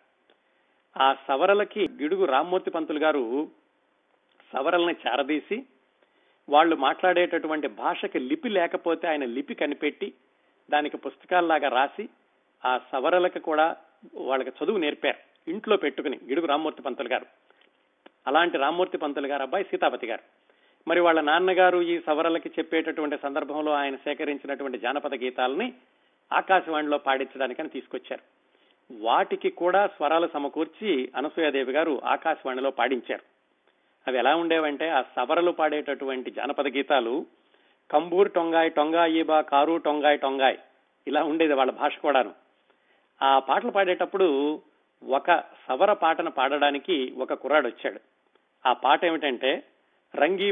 ఆ 1.02 1.16
సవరలకి 1.28 1.88
గిడుగు 1.88 2.26
రామ్మూర్తి 2.26 2.72
పంతులు 2.72 3.00
గారు 3.00 3.48
సవరల్ని 4.54 4.96
చేరదీసి 5.08 5.66
వాళ్ళు 6.50 6.76
మాట్లాడేటటువంటి 6.76 7.68
భాషకి 7.68 8.20
లిపి 8.20 8.50
లేకపోతే 8.50 9.08
ఆయన 9.08 9.26
లిపి 9.26 9.54
కనిపెట్టి 9.56 10.14
దానికి 10.70 10.98
పుస్తకాల్లాగా 10.98 11.70
రాసి 11.70 12.10
ఆ 12.66 12.80
సవరలకు 12.92 13.40
కూడా 13.40 13.76
వాళ్ళకి 14.16 14.52
చదువు 14.64 14.78
నేర్పారు. 14.78 15.50
ఇంట్లో 15.50 15.78
పెట్టుకుని 15.78 16.20
గిడుగు 16.28 16.46
రామ్మూర్తి 16.46 16.82
పంతులు 16.82 17.08
గారు. 17.08 17.26
అలాంటి 18.28 18.58
రామ్మూర్తి 18.58 18.98
పంతులు 18.98 19.28
గారు 19.28 19.42
అబ్బాయి 19.42 19.64
సీతాపతి 19.64 20.08
గారు. 20.08 20.40
మరి 20.88 21.00
వాళ్ళ 21.00 21.22
నాన్నగారు 21.22 21.82
ఈ 21.82 22.00
సవరలకి 22.00 22.50
చెప్పేటటువంటి 22.50 23.18
సందర్భంలో 23.24 23.72
ఆయన 23.72 23.96
సేకరించినటువంటి 23.96 24.78
జానపద 24.78 25.16
గీతాలని 25.16 25.74
ఆకాశవాణిలో 26.34 26.98
పాడించడానికని 26.98 27.70
తీసుకొచ్చారు. 27.70 28.22
వాటికి 29.04 29.50
కూడా 29.50 29.88
స్వరాలు 29.88 30.30
సమకూర్చి 30.34 31.12
అనసూయాదేవి 31.16 31.72
గారు 31.72 32.02
ఆకాశవాణిలో 32.06 32.72
పాడించారు. 32.72 33.22
అవి 34.08 34.18
ఎలా 34.18 34.36
ఉండేవంటే 34.36 34.90
ఆ 34.90 35.02
సవరలు 35.02 35.52
పాడేటటువంటి 35.52 36.32
జానపద 36.32 36.68
గీతాలు 36.68 37.26
కంబూర్ 37.92 38.32
టొంగాయ్ 38.32 38.72
టొంగాయిబా 38.72 39.42
కారు 39.42 39.78
టొంగాయ్ 39.78 40.20
టొంగాయ్ 40.20 40.58
ఇలా 41.08 41.24
ఉండేది 41.24 41.54
వాళ్ళ 41.54 41.72
భాష 41.72 41.98
కూడాను. 41.98 42.49
ఆ 43.22 43.40
పాటలు 43.40 43.72
పాడేటప్పుడు 43.72 44.62
ఒక 45.10 45.44
సవర 45.68 45.94
పాటను 45.94 46.32
పాడడానికి 46.32 47.14
ఒక 47.18 47.34
కుర్రాడు 47.34 47.68
వచ్చాడు. 47.68 48.00
ఆ 48.66 48.74
పాట 48.74 49.06
ఏమిటంటే 49.06 49.64
రంగీ 50.16 50.52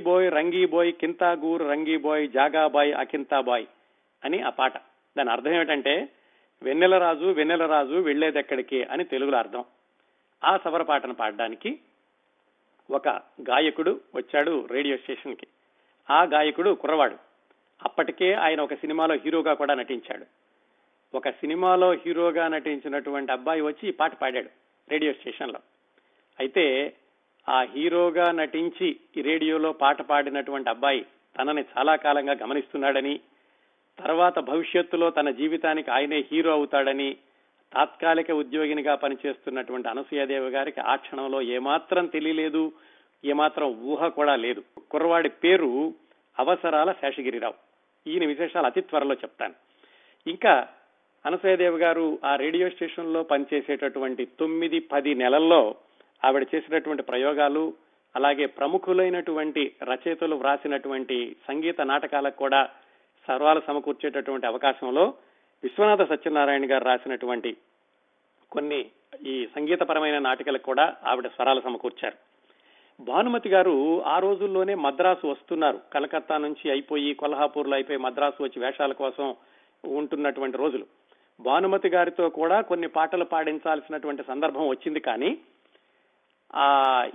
బోయ్ 0.65 0.93
కింతాగూర్ 0.93 1.62
రంగీబోయ్ 1.62 2.29
జాగాబాయ్ 2.29 2.93
అకింతాబాయ్ 2.93 3.65
అని 4.24 4.41
ఆ 4.41 4.50
పాట. 4.50 4.77
దాని 5.17 5.31
అర్థం 5.31 5.51
ఏమిటంటే 5.51 6.09
వెన్నెలరాజు 6.63 7.25
వెన్నెలరాజు 7.25 7.89
వెన్నెల 7.89 8.05
వెళ్ళేదెక్కడికి 8.05 8.83
అని 8.83 9.03
తెలుగులో 9.03 9.38
అర్థం. 9.38 9.65
ఆ 10.43 10.57
సవర 10.57 10.81
పాటను 10.81 11.13
పాడడానికి 11.13 11.79
ఒక 12.91 13.07
గాయకుడు 13.50 14.01
వచ్చాడు 14.15 14.67
రేడియో 14.71 14.97
స్టేషన్కి. 14.97 15.47
ఆ 16.09 16.24
గాయకుడు 16.24 16.69
కుర్రవాడు. 16.69 17.15
అప్పటికే 17.83 18.33
ఆయన 18.33 18.62
ఒక 18.62 18.74
సినిమాలో 18.74 19.15
హీరోగా 19.15 19.53
కూడా 19.53 19.74
నటించాడు. 19.74 20.25
ఒక 21.15 21.29
సినిమాలో 21.29 21.91
హీరోగా 21.93 22.47
నటించినటువంటి 22.47 23.31
అబ్బాయి 23.31 23.61
వచ్చి 23.61 23.89
ఈ 23.89 23.91
పాట 23.91 24.13
పాడాడు 24.13 24.49
రేడియో 24.89 25.13
స్టేషన్లో. 25.13 25.59
అయితే 26.39 26.93
ఆ 27.49 27.61
హీరోగా 27.61 28.31
నటించి 28.31 28.99
ఈ 29.17 29.21
రేడియోలో 29.21 29.71
పాట 29.71 30.01
పాడినటువంటి 30.01 30.69
అబ్బాయి 30.69 31.05
తనని 31.37 31.65
చాలా 31.77 31.95
కాలంగా 31.95 32.33
గమనిస్తున్నాడని 32.33 33.19
తర్వాత 33.99 34.39
భవిష్యత్తులో 34.39 35.09
తన 35.09 35.29
జీవితానికి 35.29 35.91
ఆయనే 35.91 36.25
హీరో 36.31 36.51
అవుతాడని 36.51 37.17
తాత్కాలిక 37.73 38.31
ఉద్యోగినిగా 38.31 38.95
పనిచేస్తున్నటువంటి 38.95 39.89
అనసూయాదేవి 39.89 40.49
గారికి 40.49 40.81
ఆ 40.81 40.95
క్షణంలో 40.95 41.41
ఏమాత్రం 41.41 42.05
తెలియలేదు 42.05 42.71
ఏమాత్రం 43.25 43.67
ఊహ 43.67 44.07
కూడా 44.07 44.35
లేదు. 44.35 44.63
కుర్రవాడి 44.91 45.29
పేరు 45.29 45.93
అవసరాల 46.39 46.91
శేషగిరిరావు. 46.91 47.53
ఈయన 48.09 48.25
విశేషాలు 48.25 48.65
అతి 48.65 48.81
త్వరలో 48.81 49.13
చెప్తాను. 49.13 49.53
ఇంకా 50.29 50.67
అనసూయదేవి 51.25 51.77
గారు 51.77 52.19
ఆ 52.25 52.36
రేడియో 52.36 52.69
స్టేషన్లో 52.69 53.24
పనిచేసేటటువంటి 53.24 54.25
తొమ్మిది 54.25 54.79
పది 54.79 55.15
నెలల్లో 55.15 55.75
ఆవిడ 56.25 56.47
చేసినటువంటి 56.55 57.03
ప్రయోగాలు 57.03 57.74
అలాగే 58.15 58.45
ప్రముఖులైనటువంటి 58.45 59.75
రచయితలు 59.83 60.36
వ్రాసినటువంటి 60.36 61.36
సంగీత 61.47 61.81
నాటకాలకు 61.81 62.38
కూడా 62.38 62.69
సర్వాలు 63.27 63.62
సమకూర్చేటటువంటి 63.67 64.47
అవకాశంలో 64.47 65.13
విశ్వనాథ 65.63 66.09
సత్యనారాయణ 66.09 66.71
గారు 66.71 66.83
రాసినటువంటి 66.83 67.57
కొన్ని 68.51 68.86
ఈ 69.25 69.47
సంగీతపరమైన 69.55 70.19
నాటికలకు 70.19 70.63
కూడా 70.63 70.95
ఆవిడ 71.05 71.27
స్వరాలు 71.27 71.62
సమకూర్చారు. 71.62 72.15
భానుమతి 73.03 73.50
గారు 73.50 74.03
ఆ 74.03 74.19
రోజుల్లోనే 74.19 74.75
మద్రాసు 74.75 75.27
వస్తున్నారు. 75.27 75.79
కలకత్తా 75.93 76.38
నుంచి 76.38 76.71
అయిపోయి 76.71 77.13
కొల్హాపూర్లో 77.13 77.74
అయిపోయి 77.74 78.00
మద్రాసు 78.00 78.43
వచ్చి 78.43 78.59
వేషాల 78.59 78.91
కోసం 78.91 79.36
ఉంటున్నటువంటి 79.86 80.57
రోజులు. 80.57 80.86
భానుమతి 81.39 81.89
గారితో 81.89 82.29
కూడా 82.29 82.62
కొన్ని 82.62 82.88
పాటలు 82.88 83.25
పాడించాల్సినటువంటి 83.25 84.24
సందర్భం 84.27 84.67
వచ్చింది 84.67 85.00
కానీ 85.00 85.38
ఆ 86.56 86.65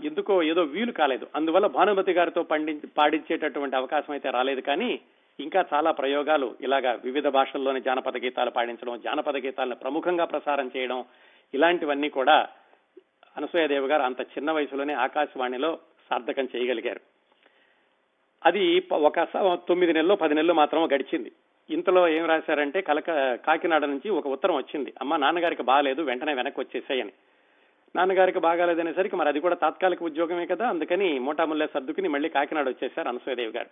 ఎందుకో 0.04 0.42
ఏదో 0.42 0.62
వీలు 0.62 0.92
కాలేదు. 0.92 1.26
అందువల్ల 1.36 1.66
భానుమతి 1.66 2.12
గారితో 2.12 2.42
పండి 2.42 2.80
పాడించేటటువంటి 2.98 3.76
అవకాశం 3.76 4.12
అయితే 4.12 4.30
రాలేదు 4.30 4.60
కానీ 4.60 5.00
ఇంకా 5.40 5.64
చాలా 5.74 5.90
ప్రయోగాలు 5.90 6.54
ఇలాగా 6.60 6.92
వివిధ 6.92 7.28
భాషల్లోని 7.28 7.80
జానపద 7.80 8.16
గీతాలు 8.16 8.50
పాడించడం 8.50 9.00
జానపద 9.00 9.36
గీతాలను 9.36 9.74
ప్రముఖంగా 9.74 10.24
ప్రసారం 10.24 10.70
చేయడం 10.76 11.04
ఇలాంటివన్నీ 11.54 12.08
కూడా 12.08 12.48
అనసూయదేవి 13.36 13.86
గారు 13.86 14.02
అంత 14.02 14.20
చిన్న 14.20 14.50
వయసులోనే 14.50 14.94
ఆకాశవాణిలో 14.94 15.78
సార్థకం 16.10 16.48
చేయగలిగారు. 16.56 17.00
అది 18.46 18.88
ఒక 18.92 19.22
తొమ్మిది 19.68 19.92
నెలలు 19.92 20.14
పది 20.14 20.34
నెలలు 20.34 20.52
మాత్రం 20.52 20.84
గడిచింది. 20.84 21.32
ఇంతలో 21.70 22.08
ఏం 22.08 22.24
రాశారంటే 22.24 22.80
కలక 22.80 23.34
కాకినాడ 23.34 23.84
నుంచి 23.84 24.10
ఒక 24.10 24.26
ఉత్తరం 24.26 24.56
వచ్చింది. 24.56 24.92
అమ్మ 25.00 25.16
నాన్నగారికి 25.16 25.62
బాగాలేదు 25.62 26.02
వెంటనే 26.02 26.34
వెనక్కి 26.34 26.60
వచ్చేసాయని. 26.60 27.12
నాన్నగారికి 27.96 28.38
బాగాలేదనేసరికి 28.38 29.16
మరి 29.16 29.28
అది 29.28 29.40
కూడా 29.40 29.54
తాత్కాలిక 29.54 30.02
ఉద్యోగమే 30.02 30.46
కదా 30.46 30.68
అందుకని 30.68 31.18
మోటాముల్లే 31.18 31.66
సర్దుకుని 31.74 32.08
మళ్ళీ 32.08 32.28
కాకినాడ 32.28 32.68
వచ్చేసారు 32.68 33.08
అనసూయదేవి 33.08 33.52
గారు. 33.52 33.68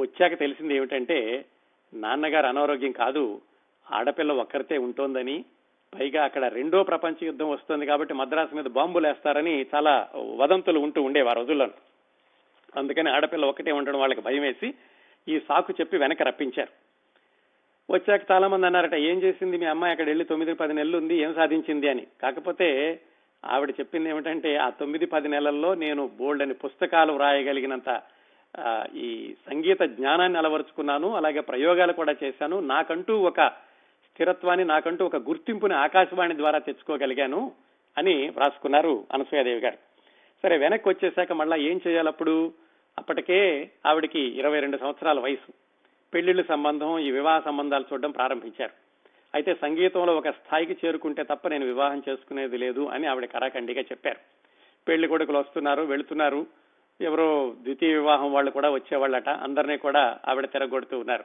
వచ్చాక 0.00 0.38
తెలిసింది 0.38 0.76
ఏమిటంటే 0.76 1.44
నాన్నగారు 1.94 2.46
అనారోగ్యం 2.46 2.92
కాదు 2.92 3.40
ఆడపిల్ల 3.92 4.32
ఒక్కరితే 4.32 4.78
ఉంటోందని 4.78 5.44
పైగా 5.94 6.24
అక్కడ 6.24 6.44
రెండో 6.44 6.82
ప్రపంచ 6.82 7.24
యుద్ధం 7.24 7.50
వస్తుంది 7.50 7.86
కాబట్టి 7.86 8.14
మద్రాసు 8.14 8.54
మీద 8.54 8.64
బాంబులు 8.64 9.06
వేస్తారని 9.06 9.66
చాలా 9.74 10.08
వదంతులు 10.36 10.78
ఉంటూ 10.78 11.02
ఉండేవి 11.02 11.28
ఆ 11.28 11.32
రోజుల్లో. 11.32 11.68
అందుకని 12.76 13.10
ఆడపిల్ల 13.10 13.44
ఒక్కటే 13.44 13.72
ఉండడం 13.72 13.98
వాళ్ళకి 13.98 14.20
భయం 14.20 14.42
వేసి 14.42 14.74
ఈ 15.28 15.38
సాకు 15.38 15.74
చెప్పి 15.80 15.96
వెనక 15.96 16.22
రప్పించారు. 16.22 16.85
వచ్చాక 17.90 18.30
చాలా 18.30 18.48
మంది 18.48 18.66
అన్నారట 18.66 18.94
ఏం 18.94 19.22
చేసింది 19.22 19.56
మీ 19.56 19.66
అమ్మాయి? 19.66 19.90
అక్కడ 19.92 20.06
వెళ్ళి 20.06 20.24
తొమ్మిది 20.24 20.52
పది 20.52 20.72
నెలలు 20.72 20.96
ఉంది 20.98 21.16
ఏం 21.16 21.34
సాధించింది? 21.34 21.88
అని. 21.88 22.06
కాకపోతే 22.22 23.00
ఆవిడ 23.44 23.70
చెప్పింది 23.70 24.08
ఏమిటంటే 24.08 24.56
ఆ 24.56 24.70
తొమ్మిది 24.70 25.06
పది 25.06 25.28
నెలల్లో 25.28 25.74
నేను 25.74 26.10
బోల్డ్ 26.18 26.42
అని 26.42 26.54
పుస్తకాలు 26.54 27.12
వ్రాయగలిగినంత 27.12 28.02
ఈ 28.94 29.34
సంగీత 29.50 29.82
జ్ఞానాన్ని 29.82 30.38
అలవరుచుకున్నాను 30.38 31.14
అలాగే 31.14 31.40
ప్రయోగాలు 31.40 31.92
కూడా 31.92 32.14
చేశాను. 32.24 32.60
నాకంటూ 32.60 33.18
ఒక 33.18 33.40
స్థిరత్వాన్ని 34.10 34.64
నాకంటూ 34.64 35.06
ఒక 35.06 35.16
గుర్తింపుని 35.16 35.74
ఆకాశవాణి 35.74 36.36
ద్వారా 36.36 36.58
తెచ్చుకోగలిగాను 36.58 37.52
అని 37.98 38.28
వ్రాసుకున్నారు 38.28 39.04
అనసూయాదేవి 39.12 39.60
గారు. 39.60 39.78
సరే 40.42 40.56
వెనక్కి 40.56 40.88
వచ్చేసాక 40.88 41.32
మళ్ళా 41.32 41.56
ఏం 41.56 41.80
చేయాలప్పుడు? 41.88 42.52
అప్పటికే 42.98 43.70
ఆవిడికి 43.86 44.20
ఇరవై 44.20 44.60
రెండు 44.60 44.76
సంవత్సరాల 44.76 45.20
వయసు. 45.20 45.65
పెళ్ళిళ్ళ 46.16 46.42
సంబంధం 46.42 46.98
ఈ 46.98 47.10
వివాహ 47.10 47.40
సంబంధాలు 47.40 47.84
చూడడం 47.92 48.10
ప్రారంభించారు. 48.10 48.70
అయితే 49.34 49.54
సంగీతంలో 49.54 50.16
ఒక 50.16 50.28
స్థాయికి 50.28 50.76
చేరుకుంటే 50.84 51.22
తప్ప 51.22 51.48
నేను 51.48 51.64
వివాహం 51.64 52.02
చేసుకునేది 52.08 52.58
లేదు 52.58 52.86
అని 52.86 53.06
ఆవిడ 53.06 53.24
కరాఖండిగా 53.24 53.80
చెప్పారు. 53.80 54.16
పెళ్ళి 54.88 55.08
కొడుకులు 55.08 55.38
వస్తున్నారు 55.38 55.82
వెళుతున్నారు. 55.82 56.46
ఎవరో 57.00 57.54
ద్వితీయ 57.62 57.92
వివాహం 57.92 58.32
వాళ్ళు 58.32 58.50
కూడా 58.50 58.70
వచ్చేవాళ్ళట. 58.70 59.28
అందరినీ 59.28 59.76
కూడా 59.76 60.18
ఆవిడ 60.28 60.44
తిరగొడుతూ 60.44 60.98
ఉన్నారు. 60.98 61.24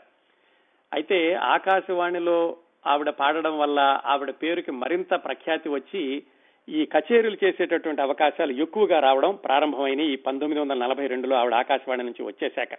అయితే 0.93 1.33
ఆకాశవాణిలో 1.33 2.57
ఆవిడ 2.87 3.09
పాడడం 3.09 3.59
వల్ల 3.59 4.01
ఆవిడ 4.05 4.29
పేరుకి 4.29 4.71
మరింత 4.71 5.13
ప్రఖ్యాతి 5.13 5.69
వచ్చి 5.69 6.23
ఈ 6.69 6.85
కచేరీలు 6.85 7.37
చేసేటటువంటి 7.43 8.01
అవకాశాలు 8.01 8.51
ఎక్కువగా 8.51 8.99
రావడం 8.99 9.35
ప్రారంభమైన 9.35 9.99
ఈ 9.99 10.15
పంతొమ్మిది 10.15 10.61
వందల 10.61 10.77
నలభై 10.77 11.07
రెండులో 11.07 11.35
ఆవిడ 11.35 11.53
ఆకాశవాణి 11.53 12.03
నుంచి 12.03 12.23
వచ్చేశాక. 12.23 12.73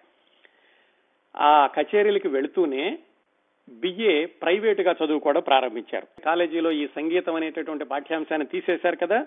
ఆ 1.36 1.66
కచేరీలకి 1.66 2.28
వెళుతూనే 2.28 2.98
బిఏ 3.68 4.24
ప్రైవేటుగా 4.24 4.94
చదువుకోవడం 5.04 5.40
ప్రారంభించారు. 5.40 6.22
కాలేజీలో 6.22 6.72
ఈ 6.72 6.86
సంగీతం 6.86 7.34
అనేటటువంటి 7.34 7.84
పాఠ్యాంశాన్ని 7.84 8.46
తీసేశారు 8.46 8.96
కదా 8.96 9.26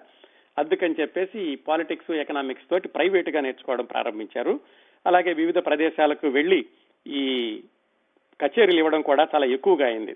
అందుకని 0.57 0.95
చెప్పేసి 1.01 1.39
ఈ 1.39 1.55
పాలిటిక్స్ 1.55 2.11
ఎకనామిక్స్ 2.11 2.69
తోటి 2.69 2.87
ప్రైవేటుగా 2.87 3.41
నేర్చుకోవడం 3.41 3.85
ప్రారంభించారు. 3.85 4.59
అలాగే 5.05 5.33
వివిధ 5.33 5.57
ప్రదేశాలకు 5.57 6.27
వెళ్ళి 6.27 6.65
ఈ 7.07 7.61
కచేరీలు 8.41 8.77
ఇవ్వడం 8.77 9.01
కూడా 9.01 9.27
చాలా 9.35 9.45
ఎక్కువగా 9.45 9.85
అయింది. 9.85 10.15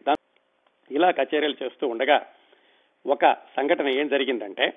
ఇలా 0.91 1.11
కచేరీలు 1.11 1.63
చేస్తూ 1.63 1.87
ఉండగా 1.87 2.25
ఒక 3.07 3.33
సంఘటన 3.33 3.87
ఏం 3.87 4.07
జరిగిందంటే 4.07 4.73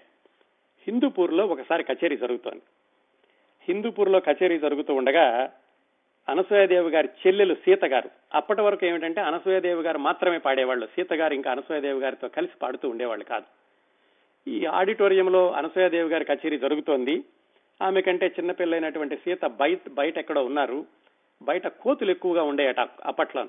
హిందూపూర్లో 0.87 1.47
ఒకసారి 1.47 1.85
కచేరీ 1.85 2.16
జరుగుతోంది. 2.16 2.62
హిందూపూర్లో 3.69 4.21
కచేరీ 4.21 4.59
జరుగుతూ 4.59 4.95
ఉండగా 4.95 5.52
అనసూయదేవి 6.29 6.91
గారి 6.91 7.09
చెల్లెలు 7.26 7.55
సీత 7.55 7.85
గారు. 7.85 8.11
అప్పటి 8.35 8.62
వరకు 8.62 8.87
ఏమిటంటే 8.87 9.21
అనసూయదేవి 9.21 9.83
గారు 9.83 9.99
మాత్రమే 9.99 10.38
పాడేవాళ్ళు. 10.38 10.87
సీత 10.87 11.12
గారు 11.12 11.35
ఇంకా 11.35 11.50
అనసూయదేవి 11.50 12.00
గారితో 12.00 12.29
కలిసి 12.29 12.52
పాడుతూ 12.62 12.88
ఉండేవాళ్ళు 12.88 13.25
కాదు. 13.25 13.45
ఈ 14.50 14.67
ఆడిటోరియంలో 14.67 15.50
అనసూయదేవి 15.52 16.09
గారి 16.09 16.25
కచేరీ 16.25 16.59
జరుగుతోంది. 16.59 17.25
ఆమె 17.83 18.00
కంటే 18.00 18.26
చిన్నపిల్లైనటువంటి 18.26 19.17
సీత 19.17 19.45
బయట 19.45 19.81
బయట 19.91 20.19
ఎక్కడో 20.19 20.45
ఉన్నారు. 20.45 20.87
బయట 21.43 21.67
కోతులు 21.67 22.11
ఎక్కువగా 22.11 22.43
ఉండేయట 22.43 22.81
అప్పట్లో. 22.81 23.47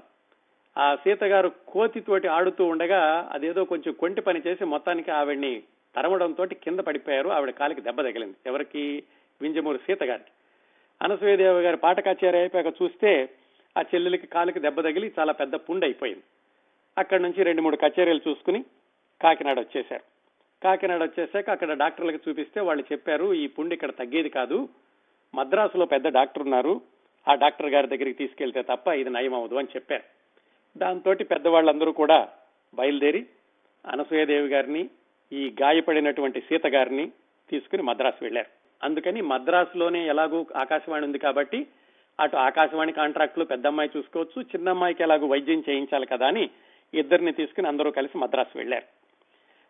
ఆ 0.78 0.96
సీత 0.96 1.24
గారు 1.24 1.52
కోతితోటి 1.68 2.28
ఆడుతూ 2.28 2.66
ఉండగా 2.66 3.30
అదేదో 3.32 3.64
కొంచెం 3.64 3.94
కొంటి 3.94 4.22
పని 4.22 4.42
చేసి 4.48 4.66
మొత్తానికి 4.66 5.12
ఆవిడ్ని 5.12 5.64
తరమడంతో 5.96 6.46
కింద 6.46 6.80
పడిపోయారు. 6.80 7.30
ఆవిడ 7.30 7.50
కాలికి 7.50 7.82
దెబ్బ 7.82 8.02
తగిలింది. 8.02 8.36
ఎవరికి? 8.46 9.04
వింజమూరు 9.42 9.78
సీత 9.78 10.04
గారికి. 10.04 10.32
అనసూయదేవి 11.02 11.62
గారి 11.62 11.78
పాట 11.78 12.06
కచేరీ 12.06 12.38
అయిపోయాక 12.38 12.74
చూస్తే 12.82 13.30
ఆ 13.78 13.82
చెల్లెలకి 13.82 14.28
కాలికి 14.28 14.60
దెబ్బ 14.60 14.82
తగిలి 14.82 15.14
చాలా 15.20 15.34
పెద్ద 15.34 15.56
పుండు 15.56 15.86
అయిపోయింది. 15.86 16.24
అక్కడి 16.98 17.24
నుంచి 17.24 17.44
రెండు 17.44 17.62
మూడు 17.62 17.76
కచేరీలు 17.76 18.22
చూసుకుని 18.30 18.66
కాకినాడ 19.22 19.60
వచ్చేశారు. 19.60 20.04
కాకినాడ 20.64 21.04
వచ్చేసాక 21.04 21.50
అక్కడ 21.50 21.74
డాక్టర్లకు 21.74 22.30
చూపిస్తే 22.30 22.62
వాళ్ళు 22.62 22.84
చెప్పారు 22.92 23.34
ఈ 23.34 23.48
పుండు 23.48 23.74
ఇక్కడ 23.74 23.90
తగ్గేది 23.90 24.30
కాదు. 24.30 24.70
మద్రాసులో 25.36 25.86
పెద్ద 25.86 26.08
డాక్టర్ 26.08 26.44
ఉన్నారు. 26.44 26.82
ఆ 27.28 27.36
డాక్టర్ 27.36 27.70
గారి 27.70 27.88
దగ్గరికి 27.88 28.14
తీసుకెళ్తే 28.14 28.62
తప్ప 28.62 28.88
ఇది 28.88 29.10
నయం 29.10 29.34
అవ్వదు 29.34 29.56
అని 29.56 29.68
చెప్పారు. 29.76 30.04
దాంతో 30.78 31.14
పెద్దవాళ్ళందరూ 31.14 31.92
కూడా 31.92 32.30
బయలుదేరి 32.76 33.26
అనసూయదేవి 33.86 34.48
గారిని 34.48 34.90
ఈ 35.34 35.56
గాయపడినటువంటి 35.62 36.42
సీత 36.42 36.68
గారిని 36.68 37.12
తీసుకుని 37.50 37.84
మద్రాసు 37.84 38.24
వెళ్ళారు 38.24 38.63
అందుకని 38.84 39.22
మద్రాసులోనే 39.22 40.08
ఎలాగూ 40.08 40.46
ఆకాశవాణి 40.56 41.06
ఉంది 41.06 41.20
కాబట్టి 41.20 41.68
అటు 42.20 42.38
ఆకాశవాణి 42.38 42.92
కాంట్రాక్టులు 42.92 43.46
పెద్ద 43.46 43.68
అమ్మాయి 43.68 43.90
చూసుకోవచ్చు 43.98 44.42
చిన్న 44.42 44.70
అమ్మాయికి 44.70 45.04
వైద్యం 45.04 45.64
చేయించాలి 45.70 46.06
కదా 46.06 46.28
అని 46.28 46.50
ఇద్దరిని 46.94 47.32
తీసుకుని 47.32 47.68
అందరూ 47.68 47.92
కలిసి 47.92 48.18
మద్రాసు 48.18 48.58
వెళ్ళారు 48.58 48.86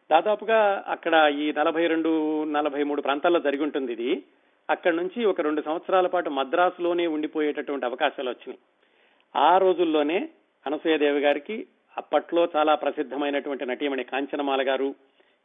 దాదాపుగా 0.10 0.84
అక్కడ 0.88 1.14
ఈ 1.40 1.54
నలభై 1.58 1.88
రెండు 1.88 2.44
నలభై 2.44 2.84
మూడు 2.84 3.02
ప్రాంతాల్లో 3.02 3.40
జరిగి 3.40 3.64
ఉంటుంది 3.64 3.94
ఇది. 3.94 4.24
అక్కడ 4.70 4.94
నుంచి 4.94 5.26
ఒక 5.26 5.42
రెండు 5.42 5.62
సంవత్సరాల 5.62 6.08
పాటు 6.08 6.30
మద్రాసులోనే 6.30 7.08
ఉండిపోయేటటువంటి 7.08 7.86
అవకాశాలు 7.86 8.30
వచ్చినాయి. 8.30 8.60
ఆ 9.36 9.58
రోజుల్లోనే 9.58 10.30
అనసూయదేవి 10.66 11.20
గారికి 11.20 11.68
అప్పట్లో 11.98 12.48
చాలా 12.56 12.76
ప్రసిద్ధమైనటువంటి 12.76 13.66
నటీమణి 13.66 14.04
కాంచనమాల 14.04 14.68
గారు 14.68 14.96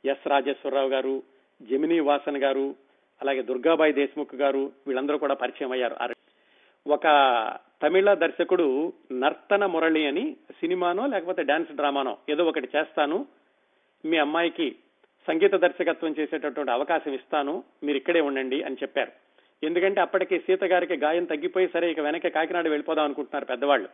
ఎస్ 0.04 0.28
రాజేశ్వరరావు 0.28 0.88
గారు 0.88 1.22
జమినీ 1.62 2.00
వాసన్ 2.00 2.36
గారు 2.36 2.74
అలాగే 3.22 3.42
దుర్గాబాయి 3.42 3.92
దేశ్ముఖ్ 3.92 4.34
గారు 4.34 4.72
వీళ్ళందరూ 4.86 5.18
కూడా 5.18 5.34
పరిచయం 5.34 5.72
అయ్యారు. 5.72 6.14
ఒక 6.86 7.02
తమిళ 7.82 8.14
దర్శకుడు 8.14 8.92
నర్తన 9.12 9.66
మురళి 9.66 10.06
అని 10.06 10.36
సినిమానో 10.60 11.06
లేకపోతే 11.06 11.42
డాన్స్ 11.42 11.72
డ్రామానో 11.72 12.18
ఏదో 12.28 12.44
ఒకటి 12.44 12.68
చేస్తాను. 12.76 13.26
మీ 14.04 14.16
అమ్మాయికి 14.16 14.76
సంగీత 15.28 15.54
దర్శకత్వం 15.54 16.14
చేసేటటువంటి 16.18 16.70
అవకాశం 16.70 17.14
ఇస్తాను. 17.14 17.64
మీరు 17.82 17.96
ఇక్కడే 17.96 18.20
ఉండండి 18.20 18.62
అని 18.62 18.74
చెప్పారు. 18.74 19.12
ఎందుకంటే 19.62 20.00
అప్పటికి 20.00 20.38
సీత 20.38 20.64
గారికి 20.64 20.96
గాయం 20.96 21.24
తగ్గిపోయి 21.24 21.68
సరే 21.68 21.90
ఇక 21.90 22.00
వెనక 22.00 22.26
కాకినాడ 22.26 22.68
వెళ్ళిపోదాం 22.68 23.04
అనుకుంటున్నారు 23.04 23.44
పెద్దవాళ్ళు. 23.44 23.88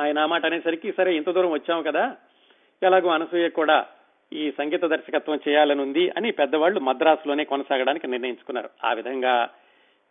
ఆయన 0.00 0.18
ఆ 0.18 0.26
మాట 0.26 0.46
అనేసరికి 0.46 0.92
సరే 0.92 1.16
ఇంత 1.16 1.30
దూరం 1.30 1.50
వచ్చాము 1.50 1.82
కదా 1.82 2.16
ఎలాగో 2.82 3.08
అనసూయ 3.08 3.48
కూడా 3.48 3.86
ఈ 4.32 4.50
సంగీత 4.50 4.84
దర్శకత్వం 4.84 5.40
చేయాలని 5.48 5.82
ఉంది 5.82 6.10
అని 6.10 6.30
పెద్దవాళ్ళు 6.30 6.80
మద్రాసులోనే 6.80 7.44
కొనసాగడానికి 7.44 8.06
నిర్ణయించుకున్నారు. 8.06 8.70
ఆ 8.84 8.92
విధంగా 8.92 9.48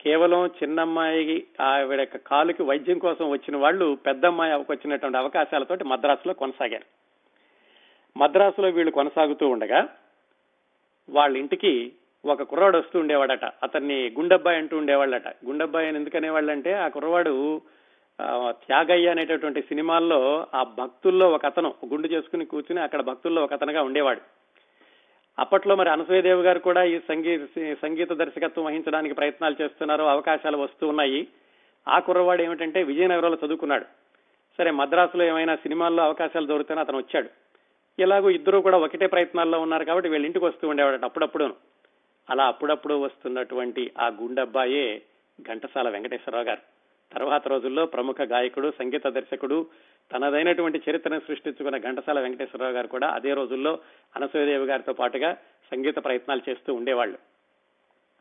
కేవలం 0.01 0.47
చిన్నమ్మాయి 0.47 1.43
ఆవిడ 1.61 2.03
కాలుకి 2.03 2.63
వైద్యం 2.63 2.97
కోసం 2.97 3.29
వచ్చిన 3.29 3.57
వాళ్ళు 3.57 3.97
పెద్దమ్మాయి 4.05 4.53
వచ్చినటువంటి 4.53 5.17
అవకాశాలతోటి 5.17 5.83
మద్రాసులో 5.83 6.33
కొనసాగారు. 6.33 6.85
మద్రాసులో 8.19 8.69
వీళ్ళు 8.69 8.91
కొనసాగుతూ 8.91 9.47
ఉండగా 9.47 9.89
వాళ్ళ 11.09 11.37
ఇంటికి 11.37 11.93
ఒక 12.25 12.43
కుర్రవాడు 12.43 12.77
వస్తూ 12.77 12.99
ఉండేవాడట. 12.99 13.45
అతన్ని 13.45 14.09
గుండబ్బాయి 14.09 14.57
అంటూ 14.57 14.77
ఉండేవాళ్ళట. 14.77 15.27
గుండబ్బాయి 15.27 15.87
అని 15.87 15.97
ఎందుకనేవాళ్ళంటే 15.97 16.73
ఆ 16.73 16.87
కుర్రవాడు 16.87 17.61
త్యాగయ్య 18.51 19.09
అనేటటువంటి 19.09 19.61
సినిమాల్లో 19.61 20.47
ఆ 20.53 20.63
భక్తుల్లో 20.63 21.31
ఒక 21.31 21.45
అతను 21.45 21.73
గుండు 21.85 22.07
చేసుకుని 22.07 22.45
కూర్చుని 22.45 22.81
అక్కడ 22.81 23.01
భక్తుల్లో 23.01 23.43
ఒక 23.43 23.53
అతనుగా 23.53 23.83
ఉండేవాడు. 23.83 24.21
అప్పట్లో 25.39 25.75
మరి 25.75 25.89
అనసూయదేవి 25.89 26.41
గారు 26.41 26.59
కూడా 26.59 26.83
ఈ 26.83 26.99
సంగీత 26.99 27.41
సంగీత 27.81 28.13
దర్శకత్వం 28.13 28.65
వహించడానికి 28.65 29.15
ప్రయత్నాలు 29.15 29.55
చేస్తున్నారు 29.61 30.03
అవకాశాలు 30.03 30.57
వస్తూ 30.57 30.87
ఉన్నాయి. 30.87 31.27
ఆ 31.87 31.99
కుర్రవాడు 31.99 32.41
ఏమిటంటే 32.41 32.83
విజయనగరంలో 32.83 33.37
చదువుకున్నాడు. 33.45 33.85
సరే 34.57 34.71
మద్రాసులో 34.71 35.23
ఏమైనా 35.25 35.55
సినిమాల్లో 35.55 36.03
అవకాశాలు 36.03 36.45
దొరికితేనే 36.45 36.81
అతను 36.81 36.97
వచ్చాడు. 36.97 37.29
ఇలాగూ 37.99 38.29
ఇద్దరు 38.29 38.57
కూడా 38.57 38.77
ఒకటే 38.77 39.07
ప్రయత్నాల్లో 39.07 39.59
ఉన్నారు 39.59 39.85
కాబట్టి 39.85 40.09
వీళ్ళ 40.09 40.25
ఇంటికి 40.25 40.45
వస్తూ 40.45 40.67
ఉండేవాడు 40.67 41.05
అప్పుడప్పుడు 41.05 41.55
అలా 42.29 42.45
అప్పుడప్పుడు 42.45 42.93
వస్తున్నటువంటి 42.93 43.91
ఆ 43.99 44.07
గుండబ్బాయే 44.07 45.01
ఘంటసాల 45.41 45.89
వెంకటేశ్వరరావు 45.89 46.45
గారు. 46.45 46.74
తర్వాత 47.11 47.47
రోజుల్లో 47.47 47.85
ప్రముఖ 47.85 48.21
గాయకుడు 48.21 48.73
సంగీత 48.79 49.07
దర్శకుడు 49.07 49.67
తనదైనటువంటి 50.13 50.81
చరిత్రను 50.89 51.19
సృష్టించుకున్న 51.19 51.77
ఘంటసాల 51.77 52.19
వెంకటేశ్వరరావు 52.19 52.73
గారు 52.73 52.87
కూడా 52.87 53.07
అదే 53.07 53.33
రోజుల్లో 53.33 53.79
అనసూయదేవి 54.15 54.65
గారితో 54.65 54.93
పాటుగా 54.93 55.33
సంగీత 55.71 55.95
ప్రయత్నాలు 55.95 56.41
చేస్తూ 56.49 56.73
ఉండేవాళ్ళు. 56.73 57.17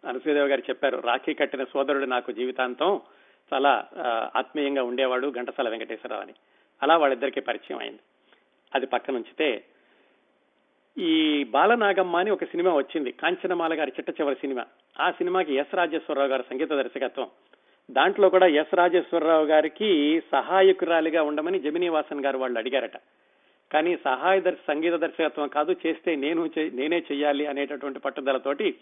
అనసూయదేవి 0.08 0.48
గారు 0.48 0.60
చెప్పారు 0.60 0.98
రాఖీ 0.98 1.34
కట్టిన 1.34 1.64
సోదరుడు 1.64 2.04
నాకు 2.04 2.32
జీవితాంతం 2.32 3.00
చాలా 3.54 3.86
ఆత్మీయంగా 4.36 4.82
ఉండేవాడు 4.82 5.30
ఘంటసాల 5.30 5.68
వెంకటేశ్వరరావు 5.68 6.22
అని. 6.22 6.34
అలా 6.82 6.96
వాళ్ళిద్దరికీ 6.96 7.40
పరిచయం 7.40 7.78
అయింది. 7.78 7.98
అది 8.74 8.86
పక్కన 8.86 9.14
ఉంచితే 9.14 9.64
ఈ 10.98 11.44
బాలనాగమ్మ 11.44 12.16
అని 12.16 12.30
ఒక 12.30 12.44
సినిమా 12.44 12.74
వచ్చింది 12.74 13.12
కాంచనమాల 13.12 13.78
గారి 13.78 13.92
చిట్ట 14.00 14.20
చివరి 14.20 14.34
సినిమా. 14.34 14.66
ఆ 15.00 15.10
సినిమాకి 15.10 15.54
ఎస్ 15.54 15.74
రాజేశ్వరరావు 15.74 16.28
గారు 16.28 16.44
సంగీత 16.50 16.68
దర్శకత్వం. 16.68 17.30
దాంట్లో 17.90 18.28
కూడా 18.28 18.46
ఎస్ 18.46 18.74
రాజేశ్వరరావు 18.74 19.44
గారికి 19.46 20.20
సహాయకురాలిగా 20.32 21.22
ఉండమని 21.22 21.60
జమినీవాసన్ 21.60 22.24
గారు 22.24 22.38
వాళ్ళు 22.38 22.58
అడిగారట. 22.58 22.96
కానీ 23.72 23.96
సహాయ 24.04 24.40
దర్శ 24.40 24.58
సంగీత 24.68 24.94
దర్శకత్వం 24.94 25.48
కాదు 25.48 25.76
చేస్తే 25.86 26.16
నేను 26.16 26.50
నేనే 26.72 26.98
చెయ్యాలి 26.98 27.46
అనేటటువంటి 27.46 27.98
పట్టుదలతోటి 27.98 28.74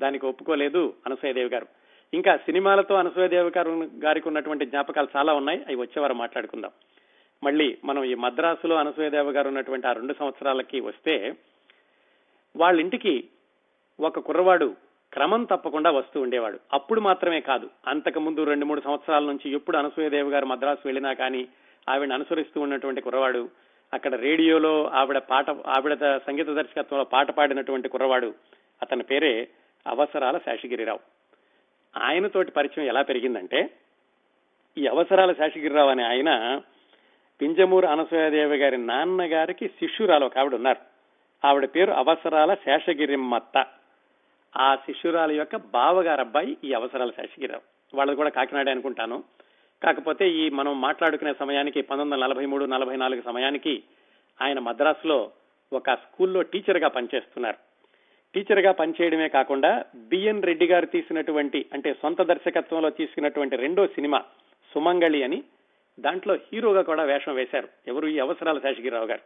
దానికి 0.00 0.26
ఒప్పుకోలేదు 0.26 0.94
అనసూయదేవి 1.06 1.48
గారు. 1.48 1.66
ఇంకా 2.14 2.36
సినిమాలతో 2.36 2.94
అనసూయదేవి 2.94 3.50
గారు 3.56 3.90
గారికి 4.04 4.28
ఉన్నటువంటి 4.28 4.66
జ్ఞాపకాలు 4.66 5.08
చాలా 5.16 5.32
ఉన్నాయి 5.32 5.62
అవి 5.62 5.76
వచ్చేవారు 5.76 6.14
మాట్లాడుకుందాం. 6.14 6.70
మళ్ళీ 7.44 7.78
మనం 7.84 8.04
ఈ 8.04 8.14
మద్రాసులో 8.14 8.76
అనసూయదేవి 8.76 9.30
గారు 9.30 9.48
ఉన్నటువంటి 9.48 9.86
ఆ 9.86 9.92
రెండు 9.92 10.14
సంవత్సరాలకి 10.18 10.80
వస్తే 10.80 11.32
వాళ్ళ 12.56 12.80
ఇంటికి 12.80 13.28
ఒక 14.00 14.18
కుర్రవాడు 14.18 14.76
క్రమం 15.12 15.44
తప్పకుండా 15.44 15.90
వస్తూ 15.90 16.20
ఉండేవాడు. 16.20 16.58
అప్పుడు 16.72 17.00
మాత్రమే 17.00 17.40
కాదు. 17.40 17.70
అంతకు 17.86 18.20
ముందు 18.20 18.44
రెండు 18.44 18.64
మూడు 18.64 18.80
సంవత్సరాల 18.80 19.24
నుంచి 19.24 19.50
ఎప్పుడు 19.50 19.76
అనసూయదేవి 19.76 20.30
గారు 20.30 20.46
మద్రాసు 20.46 20.80
వెళ్ళినా 20.84 21.12
కానీ 21.12 21.48
ఆవిడ 21.88 22.12
అనుసరిస్తూ 22.12 22.60
ఉన్నటువంటి 22.60 23.00
కుర్రవాడు 23.00 23.48
అక్కడ 23.94 24.14
రేడియోలో 24.14 24.86
ఆవిడ 24.86 25.18
పాట 25.18 25.50
ఆవిడ 25.50 25.94
సంగీత 26.16 26.46
దర్శకత్వంలో 26.46 27.04
పాట 27.04 27.30
పాడినటువంటి 27.30 27.88
కుర్రవాడు 27.88 28.34
అతని 28.82 29.02
పేరే 29.02 29.48
అవసరాల 29.86 30.38
శేషగిరిరావు. 30.38 31.00
ఆయనతోటి 31.96 32.50
పరిచయం 32.50 32.86
ఎలా 32.86 33.02
పెరిగిందంటే 33.02 33.70
ఈ 34.78 34.86
అవసరాల 34.86 35.32
శేషగిరిరావు 35.32 35.88
అనే 35.88 36.02
ఆయన 36.02 36.60
పింజమూరు 37.42 37.86
అనసూయదేవి 37.86 38.56
గారి 38.56 38.76
నాన్నగారికి 38.76 39.68
శిష్యురాలు 39.68 40.24
ఒక 40.24 40.38
ఆవిడ 40.38 40.54
ఉన్నారు. 40.54 40.78
ఆవిడ 41.46 41.64
పేరు 41.64 41.90
అవసరాల 41.90 42.54
శేషగిరిమ్మత్త 42.54 43.66
ఆ 44.56 44.74
శిష్యురాల 44.74 45.32
యొక్క 45.32 45.56
బావగారు 45.56 46.20
అబ్బాయి 46.20 46.56
ఈ 46.64 46.72
అవసరాల 46.72 47.10
శేషగిరిరావు 47.10 47.96
వాళ్ళది 47.96 48.16
కూడా 48.16 48.30
కాకినాడ 48.30 48.68
అనుకుంటాను. 48.68 49.24
కాకపోతే 49.82 50.30
ఈ 50.30 50.50
మనం 50.50 50.80
మాట్లాడుకునే 50.80 51.34
సమయానికి 51.38 51.82
పంతొమ్మిది 51.82 52.14
వందల 52.14 52.32
నలభై 52.32 52.46
మూడు 52.46 52.64
నలభై 52.64 52.96
నాలుగు 52.96 53.22
సమయానికి 53.22 53.82
ఆయన 54.42 54.58
మద్రాసులో 54.58 55.30
ఒక 55.72 55.90
స్కూల్లో 55.90 56.42
టీచర్గా 56.42 56.88
పనిచేస్తున్నారు. 56.88 57.56
టీచర్గా 58.34 58.72
పనిచేయడమే 58.72 59.28
కాకుండా 59.28 59.84
బిఎన్ 59.94 60.42
రెడ్డి 60.42 60.66
గారు 60.66 60.86
తీసినటువంటి 60.86 61.66
అంటే 61.72 61.92
సొంత 61.92 62.22
దర్శకత్వంలో 62.22 62.90
తీసుకున్నటువంటి 62.90 63.56
రెండో 63.56 63.86
సినిమా 63.86 64.24
సుమంగళి 64.74 65.22
అని 65.22 65.42
దాంట్లో 66.00 66.34
హీరోగా 66.34 66.82
కూడా 66.82 67.02
వేషం 67.02 67.34
వేశారు. 67.34 67.68
ఎవరు 67.86 68.06
ఈ 68.06 68.18
అవసరాల 68.18 68.58
శేషగిరిరావు 68.58 69.06
గారు? 69.06 69.20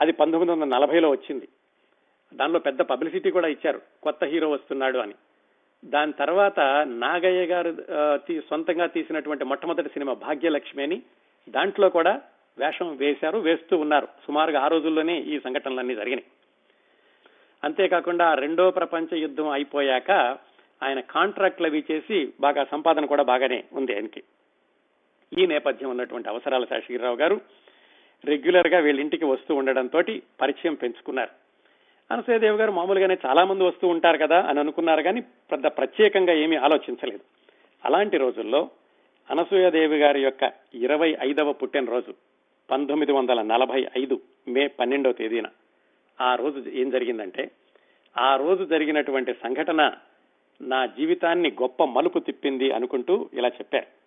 అది 0.00 0.12
పంతొమ్మిది 0.12 0.52
వందల 0.52 0.76
నలభైలో 0.76 1.10
వచ్చింది. 1.10 1.48
దానిలో 2.34 2.58
పెద్ద 2.58 2.80
పబ్లిసిటీ 2.80 3.30
కూడా 3.30 3.48
ఇచ్చారు. 3.48 3.80
కొత్త 4.02 4.24
హీరో 4.24 4.50
వస్తున్నాడు 4.50 4.98
అని. 4.98 5.14
దాని 5.84 6.12
తర్వాత 6.12 6.60
నాగయ్య 6.88 7.46
గారు 7.46 7.76
సొంతంగా 8.50 8.86
తీసినటువంటి 8.86 9.44
మొట్టమొదటి 9.44 9.88
సినిమా 9.88 10.12
భాగ్యలక్ష్మి 10.12 10.82
అని. 10.82 11.02
దాంట్లో 11.48 11.88
కూడా 11.88 12.20
వేషం 12.58 12.96
వేశారు 12.96 13.38
వేస్తూ 13.38 13.76
ఉన్నారు. 13.78 14.08
సుమారుగా 14.26 14.60
ఆ 14.60 14.68
రోజుల్లోనే 14.68 15.20
ఈ 15.20 15.38
సంఘటనలన్నీ 15.38 15.94
జరిగినాయి. 15.94 16.26
అంతేకాకుండా 17.64 18.34
రెండో 18.34 18.70
ప్రపంచ 18.70 19.16
యుద్ధం 19.16 19.48
అయిపోయాక 19.48 20.10
ఆయన 20.82 21.00
కాంట్రాక్ట్లు 21.00 21.66
అవి 21.66 21.84
చేసి 21.90 22.32
బాగా 22.40 22.64
సంపాదన 22.64 23.04
కూడా 23.04 23.22
బాగానే 23.22 23.64
ఉంది 23.72 23.94
ఆయనకి. 23.94 24.22
ఈ 25.38 25.46
నేపథ్యం 25.46 25.90
ఉన్నటువంటి 25.90 26.28
అవసరాల 26.28 26.64
శేషగిరిరావు 26.64 27.16
గారు 27.16 27.40
రెగ్యులర్గా 28.24 28.78
వీళ్ళ 28.78 29.00
ఇంటికి 29.00 29.24
వస్తూ 29.24 29.54
ఉండడంతో 29.54 30.02
పరిచయం 30.40 30.74
పెంచుకున్నారు. 30.74 31.45
అనసూయదేవి 32.10 32.56
గారు 32.56 32.72
మామూలుగానే 32.72 33.18
చాలా 33.26 33.44
మంది 33.44 33.64
వస్తూ 33.64 33.88
ఉంటారు 33.88 34.18
కదా 34.18 34.42
అని 34.42 34.60
అనుకున్నారు 34.60 35.02
కానీ 35.02 35.20
పెద్ద 35.20 35.66
ప్రత్యేకంగా 35.66 36.32
ఏమీ 36.32 36.56
ఆలోచించలేదు. 36.56 37.20
అలాంటి 37.84 38.16
రోజుల్లో 38.16 38.70
అనసూయదేవి 39.30 39.98
గారి 39.98 40.22
యొక్క 40.22 40.52
ఇరవై 40.74 41.16
ఐదవ 41.20 41.52
పుట్టినరోజు 41.52 42.14
పంతొమ్మిది 42.70 43.12
వందల 43.12 43.42
నలభై 43.42 43.86
ఐదు 43.98 44.20
మే 44.48 44.66
పన్నెండవ 44.66 45.12
తేదీన 45.12 45.46
ఆ 46.20 46.34
రోజు 46.34 46.70
ఏం 46.70 46.90
జరిగిందంటే 46.90 47.50
ఆ 48.18 48.36
రోజు 48.36 48.64
జరిగినటువంటి 48.64 49.32
సంఘటన 49.32 49.92
నా 50.60 50.86
జీవితాన్ని 50.86 51.50
గొప్ప 51.50 51.84
మలుపు 51.84 52.18
తిప్పింది 52.18 52.70
అనుకుంటూ 52.70 53.28
ఇలా 53.34 53.48
చెప్పారు. 53.48 54.05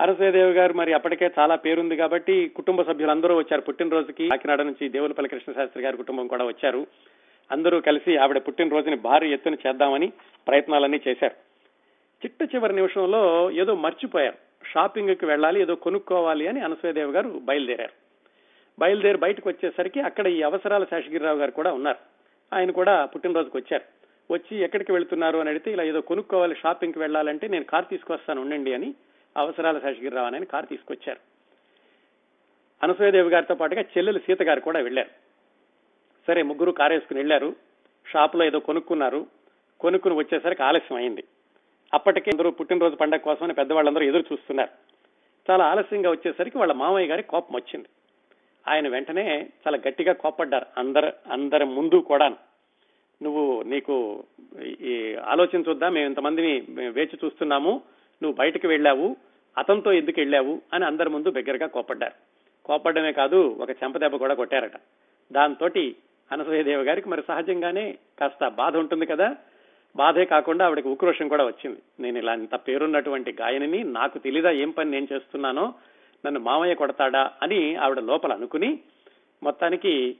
అరసేదేవి 0.00 0.52
గారు 0.52 0.72
మరి 0.72 0.92
అప్పటికే 0.92 1.30
చాలా 1.38 1.54
పేరుంది 1.54 1.96
కాబట్టి 1.96 2.48
కుటుంబ 2.48 2.82
సభ్యులందరూ 2.82 3.36
వచ్చారు 3.36 3.60
పుట్టినరోజుకి. 3.60 4.28
కాకినాడ 4.28 4.62
నుంచి 4.62 4.88
దేవులపల్లి 4.88 5.28
కృష్ణశాస్త్రి 5.28 5.82
గారి 5.82 5.96
కుటుంబం 5.96 6.26
కూడా 6.26 6.44
వచ్చారు. 6.44 6.86
అందరూ 7.52 7.80
కలిసి 7.80 8.16
ఆవిడ 8.16 8.38
పుట్టినరోజుని 8.38 8.96
భారీ 8.96 9.32
ఎత్తున 9.32 9.54
చేద్దామని 9.54 10.12
ప్రయత్నాలన్నీ 10.48 11.00
చేశారు. 11.08 11.32
చిట్ట 12.24 12.54
చివరి 12.54 12.74
నిమిషంలో 12.74 13.50
ఏదో 13.50 13.74
మర్చిపోయారు. 13.74 14.36
షాపింగ్కి 14.72 15.26
వెళ్ళాలి 15.26 15.60
ఏదో 15.60 15.74
కొనుక్కోవాలి 15.74 16.48
అని 16.48 16.60
అనసూయదేవి 16.60 17.12
గారు 17.12 17.28
బయలుదేరారు. 17.28 17.92
బయలుదేరి 18.78 19.18
బయటకు 19.18 19.48
వచ్చేసరికి 19.48 20.00
అక్కడ 20.00 20.26
ఈ 20.26 20.42
అవసరాల 20.42 20.84
శేషగిరిరావు 20.84 21.38
గారు 21.38 21.50
కూడా 21.50 21.72
ఉన్నారు. 21.72 21.98
ఆయన 22.54 22.70
కూడా 22.70 23.04
పుట్టినరోజుకు 23.04 23.58
వచ్చారు. 23.58 23.84
వచ్చి 24.32 24.62
ఎక్కడికి 24.62 24.92
వెళ్తున్నారు 24.92 25.38
అని 25.38 25.48
అడిగితే 25.48 25.72
ఇలా 25.72 25.82
ఏదో 25.82 26.00
కొనుక్కోవాలి 26.00 26.54
షాపింగ్కి 26.54 26.98
వెళ్ళాలంటే 26.98 27.48
నేను 27.48 27.64
కార్ 27.64 27.84
తీసుకొస్తాను 27.90 28.40
ఉండండి 28.42 28.74
అని 28.74 28.94
అవసరాల 29.36 29.78
శేషగిరిరావు 29.78 30.26
అని 30.26 30.46
కారు 30.46 30.66
తీసుకొచ్చారు. 30.66 31.20
అనసూయదేవి 32.82 33.30
గారితో 33.30 33.54
పాటుగా 33.54 33.80
చెల్లెలు 33.80 34.18
సీత 34.18 34.42
గారు 34.42 34.60
కూడా 34.60 34.80
వెళ్ళారు 34.80 35.10
సరే 36.26 36.42
ముగ్గురు 36.42 36.70
కారు 36.70 36.92
వేసుకుని 36.92 37.20
వెళ్ళారు 37.20 37.56
షాపులో 38.12 38.44
ఏదో 38.44 38.58
కొనుక్కున్నారు. 38.58 39.26
కొనుక్కుని 39.80 40.14
వచ్చేసరికి 40.14 40.62
ఆలస్యం 40.62 40.98
అయింది. 40.98 41.24
అప్పటికే 41.94 42.30
అందరూ 42.30 42.50
పుట్టినరోజు 42.50 42.96
పండగ 42.96 43.18
కోసమని 43.18 43.54
పెద్దవాళ్ళందరూ 43.54 44.04
ఎదురు 44.04 44.24
చూస్తున్నారు. 44.32 44.70
చాలా 45.50 45.64
ఆలస్యంగా 45.64 46.10
వచ్చేసరికి 46.10 46.58
వాళ్ళ 46.58 46.72
మామయ్య 46.72 47.08
గారి 47.08 47.22
కోపం 47.22 47.54
వచ్చింది. 47.54 47.86
ఆయన 48.68 48.88
వెంటనే 48.88 49.48
చాలా 49.66 49.78
గట్టిగా 49.88 50.12
కోపడ్డారు 50.12 50.66
అందరు 50.78 51.12
అందరి 51.32 51.64
ముందు 51.64 51.94
కూడా 51.94 52.28
నువ్వు 53.22 53.62
నీకు 53.62 54.24
ఈ 54.62 55.16
ఆలోచించొద్దా 55.24 55.88
మేము 55.88 56.06
ఇంతమందిని 56.06 56.52
వేచి 56.70 57.18
చూస్తున్నాము. 57.24 57.82
నువ్వు 58.22 58.32
బయటకు 58.32 58.68
వెళ్ళావు. 58.68 59.16
అతనితో 59.58 59.92
ఎందుకు 59.92 60.20
వెళ్ళావు 60.20 60.62
అని 60.72 60.84
అందరి 60.84 61.10
ముందు 61.10 61.30
దగ్గరగా 61.30 61.66
కోపడ్డారు. 61.66 62.14
కోపడమే 62.64 63.12
కాదు 63.12 63.56
ఒక 63.60 63.70
చెంపదెబ్బ 63.70 64.16
కూడా 64.16 64.34
కొట్టారట. 64.34 64.72
దాంతో 65.32 65.66
అనసూయదేవి 66.32 66.84
గారికి 66.84 67.08
మరి 67.08 67.22
సహజంగానే 67.28 67.98
కాస్త 68.20 68.48
బాధ 68.48 68.76
ఉంటుంది 68.76 69.06
కదా. 69.06 69.36
బాధే 69.96 70.24
కాకుండా 70.24 70.66
ఆవిడకి 70.66 70.88
ఉక్రోషం 70.88 71.28
కూడా 71.28 71.44
వచ్చింది. 71.44 71.82
నేను 72.00 72.18
ఇలా 72.18 72.34
ఇంత 72.34 72.54
పేరున్నటువంటి 72.54 73.36
గాయనిని 73.40 73.84
నాకు 73.84 74.18
తెలీదా 74.18 74.50
ఏం 74.50 74.70
పని 74.70 74.90
నేను 74.90 75.06
చేస్తున్నానో 75.12 75.74
నన్ను 76.26 76.40
మామయ్య 76.40 76.74
కొడతాడా 76.74 77.32
అని 77.42 77.76
ఆవిడ 77.76 77.98
లోపల 77.98 78.32
అనుకుని 78.32 78.80
మొత్తానికి 79.42 80.16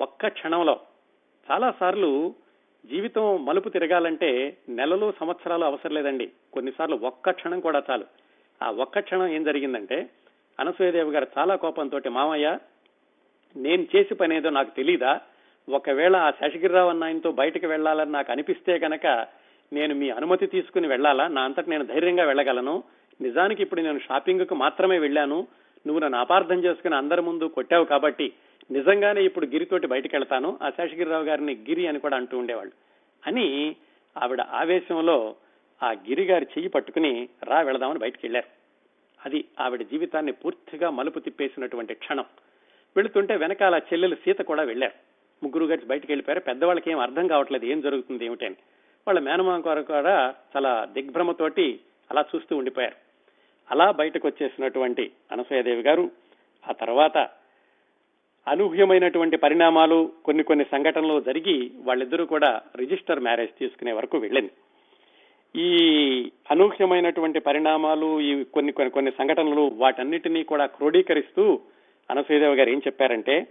ఒక్క 0.00 0.28
క్షణంలో 0.28 0.80
చాలా 1.50 1.74
సార్లు 1.80 2.34
జీవితం 2.86 3.44
మలుపు 3.44 3.68
తిరగాలంటే 3.68 4.56
నెలలు 4.68 5.12
సంవత్సరాలు 5.20 5.64
అవసరం 5.64 5.94
లేదండి. 5.94 6.30
కొన్నిసార్లు 6.52 6.96
ఒక్క 6.96 7.30
క్షణం 7.30 7.60
కూడా 7.60 7.82
చాలు. 7.90 8.04
ఆ 8.62 8.70
ఒక్క 8.70 8.98
క్షణం 8.98 9.26
ఏం 9.26 9.44
జరిగిందంటే 9.44 10.10
అనసూయదేవి 10.60 11.10
గారు 11.10 11.26
చాలా 11.38 11.56
కోపంతో 11.56 12.10
మామయ్య 12.10 12.58
నేను 13.56 13.86
చేసి 13.96 14.14
పనేదో 14.14 14.50
నాకు 14.50 14.76
తెలీదా? 14.76 15.20
ఒకవేళ 15.70 16.16
ఆ 16.16 16.30
శేషగిరిరావు 16.30 16.90
అన్న 16.90 17.04
ఆయనతో 17.04 17.32
బయటకు 17.32 17.66
వెళ్ళాలని 17.66 18.12
నాకు 18.12 18.32
అనిపిస్తే 18.32 18.78
కనుక 18.78 19.26
నేను 19.72 19.94
మీ 19.94 20.10
అనుమతి 20.10 20.46
తీసుకుని 20.46 20.86
వెళ్ళాలా 20.86 21.28
నా 21.28 21.42
అంతట 21.42 21.68
నేను 21.68 21.84
ధైర్యంగా 21.84 22.24
వెళ్ళగలను. 22.24 22.82
నిజానికి 23.20 23.62
ఇప్పుడు 23.62 23.80
నేను 23.80 23.98
షాపింగ్కు 23.98 24.54
మాత్రమే 24.54 24.98
వెళ్ళాను. 24.98 25.46
నువ్వు 25.86 25.98
నన్ను 26.00 26.18
అపార్థం 26.18 26.64
చేసుకుని 26.64 26.94
అందరి 26.94 27.22
ముందు 27.22 27.44
కొట్టావు 27.44 27.84
కాబట్టి 27.84 28.32
నిజంగానే 28.70 29.24
ఇప్పుడు 29.24 29.46
గిరితోటి 29.46 29.86
బయటకు 29.86 30.16
వెళ్తాను. 30.16 30.58
ఆ 30.62 30.70
శేషగిరిరావు 30.70 31.24
గారిని 31.24 31.54
గిరి 31.54 31.86
అని 31.86 31.98
కూడా 31.98 32.16
అంటూ 32.16 32.38
ఉండేవాళ్ళు. 32.38 32.72
అని 33.26 33.76
ఆవిడ 34.22 34.40
ఆవేశంలో 34.40 35.34
ఆ 35.82 35.92
గిరిగారి 35.92 36.44
చెయ్యి 36.44 36.68
పట్టుకుని 36.68 37.28
రా 37.44 37.60
వెళదామని 37.60 37.98
బయటికి 37.98 38.26
వెళ్ళారు 38.26 38.48
అది 39.26 39.44
ఆవిడ 39.60 39.82
జీవితాన్ని 39.82 40.32
పూర్తిగా 40.32 40.90
మలుపు 40.90 41.18
తిప్పేసినటువంటి 41.18 41.94
క్షణం. 41.94 42.24
వెళుతుంటే 42.96 43.36
వెనకాల 43.36 43.74
చెల్లెలు 43.74 44.14
సీత 44.14 44.38
కూడా 44.38 44.62
వెళ్ళారు. 44.62 44.92
ముగ్గురు 45.42 45.64
గారి 45.64 45.86
బయటికి 45.86 46.12
వెళ్ళిపోయారు 46.12 46.40
పెద్దవాళ్ళకి 46.40 46.90
ఏం 46.90 46.98
అర్థం 46.98 47.26
కావట్లేదు 47.26 47.66
ఏం 47.66 47.80
జరుగుతుంది 47.80 48.24
ఏమిటని 48.24 48.56
వాళ్ళ 49.06 49.20
మేనమామ 49.20 49.62
గారు 49.66 49.82
కూడా 49.82 50.34
చాలా 50.56 50.84
దిగ్భ్రమతోటి 50.92 51.80
అలా 52.10 52.24
చూస్తూ 52.36 52.56
ఉండిపోయారు. 52.56 52.96
అలా 53.70 53.90
బయటకు 53.90 54.26
వచ్చేసినటువంటి 54.28 55.10
అనసూయదేవి 55.32 55.82
గారు 55.82 56.10
ఆ 56.68 56.72
తర్వాత 56.72 57.18
అనూహ్యమైనటువంటి 58.48 59.36
పరిణామాలు 59.36 60.12
కొన్ని 60.24 60.42
కొన్ని 60.42 60.64
సంఘటనలు 60.64 61.20
జరిగి 61.20 61.70
వాళ్ళిద్దరూ 61.74 62.26
కూడా 62.26 62.62
రిజిస్టర్ 62.76 63.20
మ్యారేజ్ 63.20 63.58
తీసుకునే 63.58 63.92
వరకు 63.92 64.18
వెళ్ళింది. 64.18 64.50
ఈ 65.56 65.68
అనూహ్యమైనటువంటి 66.50 67.38
పరిణామాలు 67.38 68.20
ఈ 68.20 68.44
కొన్ని 68.44 68.72
కొన్ని 68.72 68.90
కొన్ని 68.90 69.10
సంఘటనలు 69.10 69.72
వాటన్నిటినీ 69.74 70.42
కూడా 70.42 70.66
క్రోడీకరిస్తూ 70.66 71.60
అనసూయదేవి 72.10 72.56
గారు 72.56 72.70
ఏం 72.70 72.78
చెప్పారంటే 72.78 73.46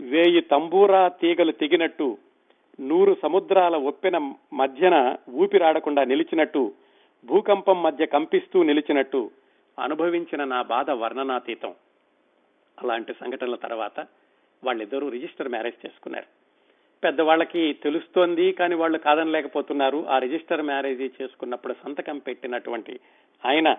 వేయి 0.00 0.40
తంబూరా 0.40 1.08
తీగలు 1.08 1.52
తెగినట్టు 1.52 2.18
నూరు 2.80 3.16
సముద్రాల 3.22 3.76
ఒప్పెన 3.76 4.18
మధ్యన 4.52 5.16
ఊపిరాడకుండా 5.30 6.04
నిలిచినట్టు 6.04 6.72
భూకంపం 7.24 7.82
మధ్య 7.82 8.06
కంపిస్తూ 8.06 8.62
నిలిచినట్టు 8.62 9.30
అనుభవించిన 9.78 10.44
నా 10.44 10.62
బాధ 10.62 10.90
వర్ణనాతీతం. 10.90 11.74
అలాంటి 12.82 13.12
సంఘటనల 13.12 13.54
తర్వాత 13.54 14.06
వాళ్ళిద్దరూ 14.64 15.08
రిజిస్టర్ 15.08 15.48
మ్యారేజ్ 15.48 15.86
చేసుకున్నారు. 15.86 16.39
పెద్దవాళ్ళకి 17.04 17.72
తెలుస్తోంది 17.72 18.52
కానీ 18.52 18.74
వాళ్ళు 18.74 18.98
కాదనలేకపోతున్నారు. 18.98 20.06
ఆ 20.06 20.18
రిజిస్టర్ 20.18 20.62
మ్యారేజ్ 20.62 21.22
చేసుకున్నప్పుడు 21.22 21.74
సంతకం 21.84 22.18
పెట్టినటువంటి 22.18 23.00
ఆయన 23.42 23.76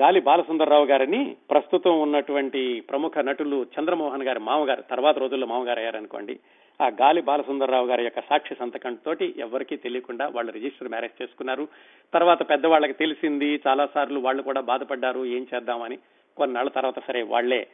గాలి 0.00 0.20
బాలసుందరరావు 0.20 0.86
గారిని 0.86 1.36
ప్రస్తుతం 1.50 1.94
ఉన్నటువంటి 2.02 2.80
ప్రముఖ 2.80 3.18
నటులు 3.18 3.66
చంద్రమోహన్ 3.74 4.22
గారి 4.22 4.40
మామగారు 4.40 4.82
తర్వాత 4.90 5.18
రోజుల్లో 5.18 5.46
మామగారు 5.46 5.78
అయ్యారనుకోండి 5.78 6.34
ఆ 6.80 6.86
గాలి 6.88 7.20
బాలసుందరరావు 7.20 7.86
గారి 7.86 8.04
యొక్క 8.04 8.20
సాక్షి 8.20 8.54
సంతకం 8.54 8.94
తోటి 8.94 9.34
ఎవరికీ 9.38 9.76
తెలియకుండా 9.76 10.26
వాళ్ళు 10.28 10.52
రిజిస్టర్ 10.52 10.88
మ్యారేజ్ 10.88 11.22
చేసుకున్నారు. 11.22 11.68
తర్వాత 12.14 12.50
పెద్దవాళ్ళకి 12.50 12.92
తెలిసింది 12.92 13.60
చాలా 13.68 13.86
సార్లు 13.94 14.20
వాళ్ళు 14.20 14.42
కూడా 14.42 14.60
బాధపడ్డారు 14.60 15.24
ఏం 15.24 15.46
చేద్దామని. 15.54 15.98
కొన్నాళ్ళ 16.36 16.70
తర్వాత 16.70 16.98
సరే 17.06 17.22
వాళ్ళే 17.22 17.66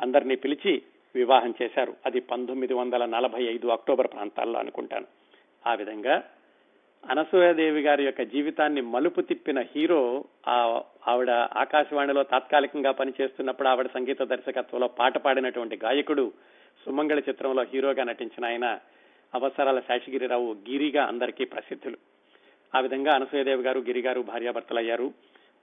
అందరినీ 0.00 0.36
పిలిచి 0.36 0.82
వివాహం 1.14 1.54
చేశారు. 1.62 1.96
అది 2.06 2.20
పంతొమ్మిది 2.20 2.74
వందల 2.74 3.04
నలభై 3.04 3.42
ఐదు 3.42 3.68
అక్టోబర్ 3.68 4.06
ప్రాంతాల్లో 4.06 4.58
అనుకుంటాను. 4.58 5.06
ఆ 5.66 5.74
విధంగా 5.74 6.24
అనసూయదేవి 7.10 7.82
గారి 7.82 8.04
యొక్క 8.04 8.22
జీవితాన్ని 8.22 8.80
మలుపు 8.80 9.20
తిప్పిన 9.20 9.60
హీరో 9.60 10.24
ఆ 10.48 10.82
ఆవిడ 11.08 11.30
ఆకాశవాణిలో 11.30 12.22
తాత్కాలికంగా 12.22 12.90
పనిచేస్తున్నప్పుడు 12.90 13.68
ఆవిడ 13.68 13.86
సంగీత 13.86 14.22
దర్శకత్వంలో 14.22 14.88
పాట 14.88 15.18
పాడినటువంటి 15.18 15.78
గాయకుడు 15.84 16.32
సుమంగళ 16.84 17.18
చిత్రంలో 17.18 17.62
హీరోగా 17.62 18.04
నటించిన 18.04 18.46
ఆయన 18.46 18.78
అవసరాల 19.34 19.80
శేషగిరిరావు 19.80 20.52
గిరిగా 20.52 21.04
అందరికీ 21.04 21.44
ప్రసిద్ధులు. 21.44 21.96
ఆ 22.74 22.80
విధంగా 22.80 23.12
అనసూయదేవి 23.14 23.62
గారు 23.62 23.80
గిరిగారు 23.80 24.20
భార్యాభర్తలయ్యారు. 24.20 25.12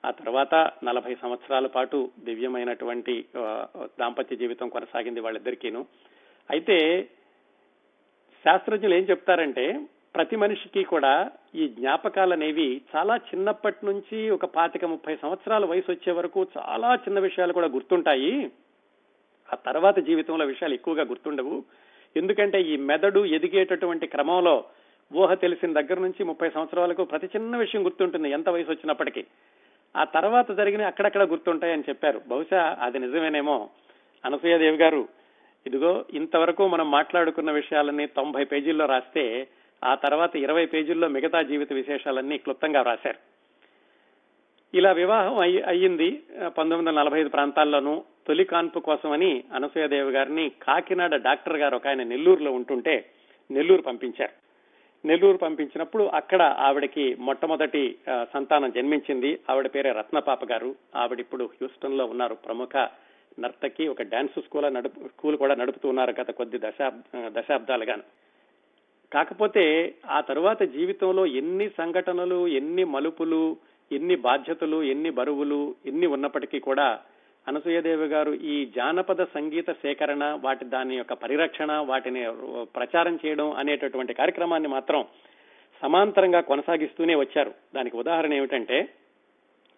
ఆ 0.05 0.11
తర్వాత 0.11 0.55
నలభై 0.83 1.15
సంవత్సరాల 1.15 1.67
పాటు 1.67 2.11
దివ్యమైనటువంటి 2.23 3.25
దాంపత్య 3.99 4.35
జీవితం 4.35 4.69
కొనసాగింది 4.69 5.19
వాళ్ళిద్దరికీను. 5.19 5.85
అయితే 6.49 6.77
శాస్త్రజ్ఞులు 8.45 8.95
ఏం 8.95 9.03
చెప్తారంటే 9.03 9.65
ప్రతి 10.15 10.35
మనిషికి 10.35 10.83
కూడా 10.83 11.31
ఈ 11.55 11.67
జ్ఞాపకాలు 11.67 12.33
అనేవి 12.33 12.81
చాలా 12.95 13.15
చిన్నప్పటి 13.15 13.85
నుంచి 13.85 14.29
ఒక 14.29 14.45
పాతిక 14.45 14.85
ముప్పై 14.85 15.15
సంవత్సరాల 15.15 15.65
వయసు 15.65 15.91
వచ్చే 15.91 16.13
వరకు 16.13 16.47
చాలా 16.57 16.95
చిన్న 16.95 17.19
విషయాలు 17.19 17.53
కూడా 17.53 17.67
గుర్తుంటాయి. 17.67 18.51
ఆ 19.53 19.55
తర్వాత 19.55 19.99
జీవితంలో 19.99 20.45
విషయాలు 20.45 20.73
ఎక్కువగా 20.73 21.03
గుర్తుండవు. 21.03 21.63
ఎందుకంటే 22.17 22.61
ఈ 22.61 22.77
మెదడు 22.77 23.25
ఎదిగేటటువంటి 23.25 24.07
క్రమంలో 24.07 24.65
ఊహ 25.13 25.33
తెలిసిన 25.33 25.81
దగ్గర 25.81 25.99
నుంచి 25.99 26.23
ముప్పై 26.23 26.49
సంవత్సరాలకు 26.49 27.03
ప్రతి 27.03 27.27
చిన్న 27.27 27.57
విషయం 27.57 27.85
గుర్తుంటుంది 27.85 28.29
ఎంత 28.31 28.49
వయసు 28.49 28.71
వచ్చినప్పటికీ 28.71 29.23
ఆ 29.95 30.03
తర్వాత 30.03 30.51
జరిగిన 30.51 30.81
అక్కడక్కడ 30.81 31.23
గుర్తుంటాయని 31.23 31.83
చెప్పారు. 31.89 32.21
బహుశా 32.27 32.77
అది 32.81 32.99
నిజమేనేమో. 32.99 33.69
అనసూయదేవి 34.25 34.77
గారు 34.77 35.07
ఇదిగో 35.67 36.05
ఇంతవరకు 36.13 36.67
మనం 36.67 36.91
మాట్లాడుకున్న 36.91 37.51
విషయాలన్నీ 37.51 38.05
తొంభై 38.05 38.43
పేజీల్లో 38.43 38.85
రాస్తే 38.85 39.47
ఆ 39.83 39.95
తర్వాత 39.95 40.35
ఇరవై 40.35 40.65
పేజీల్లో 40.65 41.07
మిగతా 41.07 41.41
జీవిత 41.41 41.73
విశేషాలన్నీ 41.73 42.37
క్లుప్తంగా 42.37 42.81
రాశారు 42.81 43.17
ఇలా 44.73 44.91
వివాహం 44.91 45.37
అయ్యి 45.37 45.61
అయ్యింది 45.61 46.23
పంతొమ్మిది 46.43 46.75
వందల 46.75 46.91
నలభై 46.91 47.19
ఐదు 47.19 47.29
ప్రాంతాల్లోనూ. 47.29 48.03
తొలి 48.27 48.43
కాన్పు 48.43 48.79
కోసమని 48.79 49.43
అనసూయదేవి 49.53 50.11
గారిని 50.11 50.49
కాకినాడ 50.49 51.15
డాక్టర్ 51.15 51.57
గారు 51.57 51.75
ఒక 51.75 51.87
ఆయన 51.87 52.03
నెల్లూరులో 52.03 52.51
ఉంటుంటే 52.51 53.05
నెల్లూరు 53.51 53.81
పంపించారు. 53.81 54.50
నెల్లూరు 55.05 55.37
పంపించినప్పుడు 55.37 56.03
అక్కడ 56.03 56.41
ఆవిడకి 56.41 57.15
మొట్టమొదటి 57.19 57.95
సంతానం 58.33 58.71
జన్మించింది. 58.71 59.39
ఆవిడ 59.49 59.67
పేరే 59.67 59.91
రత్నపాప 59.91 60.51
గారు. 60.51 60.75
ఆవిడ 60.95 61.19
ఇప్పుడు 61.19 61.45
హ్యూస్టన్లో 61.45 62.05
ఉన్నారు. 62.05 62.35
ప్రముఖ 62.35 62.75
నర్తకి 63.39 63.87
ఒక 63.87 64.01
డాన్స్ 64.01 64.39
స్కూల్ 64.41 64.73
నడుపు 64.73 65.07
స్కూల్ 65.07 65.37
కూడా 65.37 65.55
నడుపుతూ 65.55 65.89
ఉన్నారు 65.89 66.13
గత 66.21 66.31
కొద్ది 66.31 66.57
దశాబ్ 66.59 66.99
దశాబ్దాలుగాను. 67.27 68.03
కాకపోతే 69.11 69.63
ఆ 70.09 70.21
తరువాత 70.21 70.63
జీవితంలో 70.63 71.25
ఎన్ని 71.25 71.69
సంఘటనలు 71.69 72.47
ఎన్ని 72.47 72.83
మలుపులు 72.83 73.57
ఎన్ని 73.91 74.15
బాధ్యతలు 74.15 74.83
ఎన్ని 74.83 75.09
బరువులు 75.09 75.75
ఎన్ని 75.85 76.07
ఉన్నప్పటికీ 76.07 76.59
కూడా 76.59 76.87
అనసూయదేవి 77.47 78.05
గారు 78.05 78.31
ఈ 78.33 78.65
జానపద 78.75 79.23
సంగీత 79.23 79.71
సేకరణ 79.71 80.39
వాటి 80.41 80.65
దాని 80.65 80.97
యొక్క 80.97 81.13
పరిరక్షణ 81.13 81.71
వాటిని 81.71 82.23
ప్రచారం 82.63 83.19
చేయడం 83.25 83.51
అనేటటువంటి 83.51 84.13
కార్యక్రమాన్ని 84.13 84.69
మాత్రం 84.69 85.05
సమాంతరంగా 85.81 86.41
కొనసాగిస్తూనే 86.41 87.15
వచ్చారు. 87.15 87.53
దానికి 87.75 87.97
ఉదాహరణ 87.97 88.33
ఏమిటంటే 88.33 88.89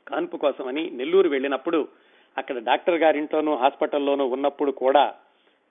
కాన్పు 0.08 0.38
కోసమని 0.38 0.90
నెల్లూరు 0.90 1.30
వెళ్ళినప్పుడు 1.30 1.88
అక్కడ 2.38 2.58
డాక్టర్ 2.64 2.96
గారింట్లోనూ 2.96 3.56
హాస్పిటల్లోనూ 3.56 4.26
ఉన్నప్పుడు 4.26 4.72
కూడా 4.72 5.14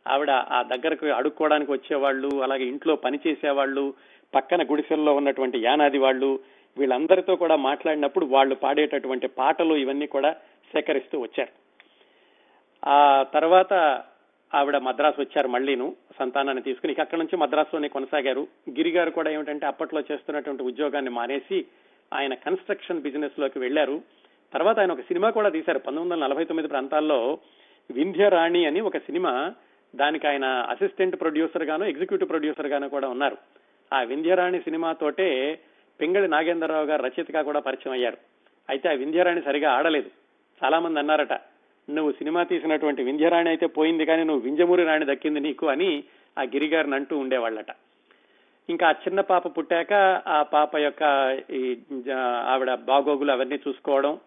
ఆవిడ 0.08 0.30
ఆ 0.30 0.62
దగ్గరకు 0.62 1.06
అడుక్కోవడానికి 1.06 1.72
వచ్చేవాళ్ళు 1.72 2.42
అలాగే 2.42 2.64
ఇంట్లో 2.64 2.96
పని 2.96 3.18
చేసేవాళ్ళు 3.26 3.94
పక్కన 4.34 4.62
గుడిసెల్లో 4.62 5.14
ఉన్నటువంటి 5.14 5.58
యానాది 5.58 5.98
వాళ్ళు 5.98 6.40
వీళ్ళందరితో 6.78 7.36
కూడా 7.36 7.56
మాట్లాడినప్పుడు 7.56 8.26
వాళ్ళు 8.26 8.54
పాడేటటువంటి 8.54 9.26
పాటలు 9.26 9.74
ఇవన్నీ 9.74 10.06
కూడా 10.06 10.32
సేకరిస్తూ 10.72 11.20
వచ్చారు. 11.20 11.61
ఆ 12.86 13.26
తర్వాత 13.34 14.02
ఆవిడ 14.54 14.76
మద్రాసు 14.76 15.20
వచ్చారు 15.20 15.48
మళ్ళీను 15.48 15.96
సంతానాన్ని 16.18 16.62
తీసుకుని. 16.62 16.90
అక్కడ 16.90 17.02
అక్కడి 17.02 17.20
నుంచి 17.20 17.36
మద్రాసులోనే 17.36 17.88
కొనసాగారు. 17.88 18.46
గిరిగారు 18.70 19.10
కూడా 19.10 19.30
ఏమిటంటే 19.30 19.66
అప్పట్లో 19.66 20.00
చేస్తున్నటువంటి 20.00 20.62
ఉద్యోగాన్ని 20.62 21.10
మానేసి 21.10 21.64
ఆయన 22.14 22.34
కన్స్ట్రక్షన్ 22.34 23.00
బిజినెస్లోకి 23.00 23.58
వెళ్ళారు 23.58 24.02
తర్వాత 24.54 24.78
ఆయన 24.78 24.92
ఒక 24.92 25.00
సినిమా 25.00 25.30
కూడా 25.30 25.48
తీశారు. 25.48 25.78
పంతొమ్మిది 25.78 26.14
వందల 26.14 26.26
నలభై 26.26 26.44
తొమ్మిది 26.44 26.68
ప్రాంతాల్లో 26.68 27.38
వింధ్యరాణి 27.90 28.66
అని 28.66 28.80
ఒక 28.80 28.96
సినిమా. 28.96 29.54
దానికి 29.96 30.26
ఆయన 30.26 30.44
అసిస్టెంట్ 30.44 31.20
ప్రొడ్యూసర్ 31.20 31.62
గాను 31.62 31.84
ఎగ్జిక్యూటివ్ 31.84 32.28
ప్రొడ్యూసర్ 32.28 32.66
గాను 32.66 32.88
కూడా 32.88 33.08
ఉన్నారు. 33.08 33.36
ఆ 33.92 34.02
వింధ్యరాణి 34.02 34.60
సినిమాతోటే 34.60 35.58
పింగళి 36.00 36.28
నాగేంద్రరావు 36.28 36.84
గారు 36.84 37.02
రచయితగా 37.02 37.42
కూడా 37.42 37.60
పరిచయం 37.60 37.92
అయ్యారు. 37.92 38.16
అయితే 38.68 38.88
ఆ 38.88 38.92
వింధ్యరాణి 38.92 39.42
సరిగా 39.42 39.72
ఆడలేదు. 39.72 40.10
చాలా 40.64 40.78
మంది 40.78 40.98
అన్నారట 40.98 41.32
నువ్వు 41.88 42.12
సినిమా 42.12 42.42
తీసినటువంటి 42.42 43.02
వింధ్యరాణి 43.02 43.48
అయితే 43.48 43.66
పోయింది 43.66 44.04
కానీ 44.04 44.24
నువ్వు 44.24 44.42
వింజమూరి 44.42 44.84
రాణి 44.84 45.06
దక్కింది 45.06 45.40
నీకు 45.40 45.66
అని 45.66 45.88
ఆ 46.38 46.42
గిరిగారిని 46.42 46.94
అంటూ 46.94 47.18
ఉండేవాళ్ళట. 47.18 47.70
ఇంకా 48.68 48.88
ఆ 48.88 48.92
చిన్న 48.92 49.20
పాప 49.20 49.58
పుట్టాక 49.58 49.92
ఆ 50.26 50.42
పాప 50.42 50.76
యొక్క 50.78 51.02
ఈ 51.50 51.74
జ- 51.92 52.18
ఆవిడ 52.46 52.74
బాగోగులు 52.74 53.32
అవన్నీ 53.32 53.60
చూసుకోవడం 53.68 54.20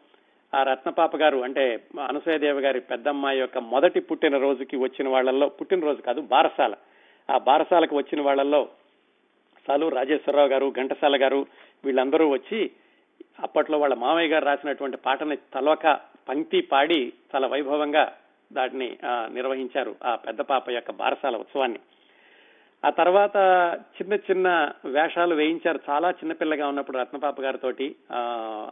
ఆ 0.54 0.64
రత్నపాప 0.64 1.18
గారు 1.18 1.38
అంటే 1.38 1.64
అనసూయదేవి 2.02 2.62
గారి 2.62 2.80
పెద్దమ్మాయి 2.80 3.40
యొక్క 3.40 3.58
మొదటి 3.58 4.00
పుట్టిన 4.00 4.38
రోజుకి 4.38 4.78
వచ్చిన 4.78 5.08
వాళ్ళల్లో 5.08 5.50
పుట్టినరోజు 5.50 6.02
కాదు 6.02 6.22
బారసాల. 6.22 6.74
ఆ 7.30 7.38
బారసాలకు 7.38 7.96
వచ్చిన 7.96 8.22
వాళ్ళల్లో 8.22 8.70
సాలు 9.66 9.90
రాజేశ్వరరావు 9.90 10.48
గారు 10.48 10.74
ఘంటసాల 10.78 11.24
గారు 11.24 11.48
వీళ్ళందరూ 11.86 12.30
వచ్చి 12.30 12.60
అప్పట్లో 13.40 13.78
వాళ్ళ 13.78 13.94
మామయ్య 13.96 14.28
గారు 14.28 14.46
రాసినటువంటి 14.46 14.98
పాటని 14.98 15.36
తలవక 15.54 15.86
పంక్తి 16.30 16.62
పాడి 16.62 17.14
చాలా 17.36 17.48
వైభవంగా 17.48 18.14
దాటిని 18.54 18.98
నిర్వహించారు 19.08 19.96
ఆ 20.04 20.16
పెద్ద 20.16 20.42
పాప 20.42 20.70
యొక్క 20.70 20.92
బారసాల 20.92 21.36
ఉత్సవాన్ని. 21.38 21.80
ఆ 22.86 22.90
తర్వాత 22.90 23.38
చిన్న 23.98 24.14
చిన్న 24.14 24.48
వేషాలు 24.86 25.36
వేయించారు. 25.36 25.80
చాలా 25.90 26.10
చిన్నపిల్లగా 26.12 26.68
ఉన్నప్పుడు 26.68 26.98
రత్నపాప 26.98 27.42
గారితోటి 27.42 27.96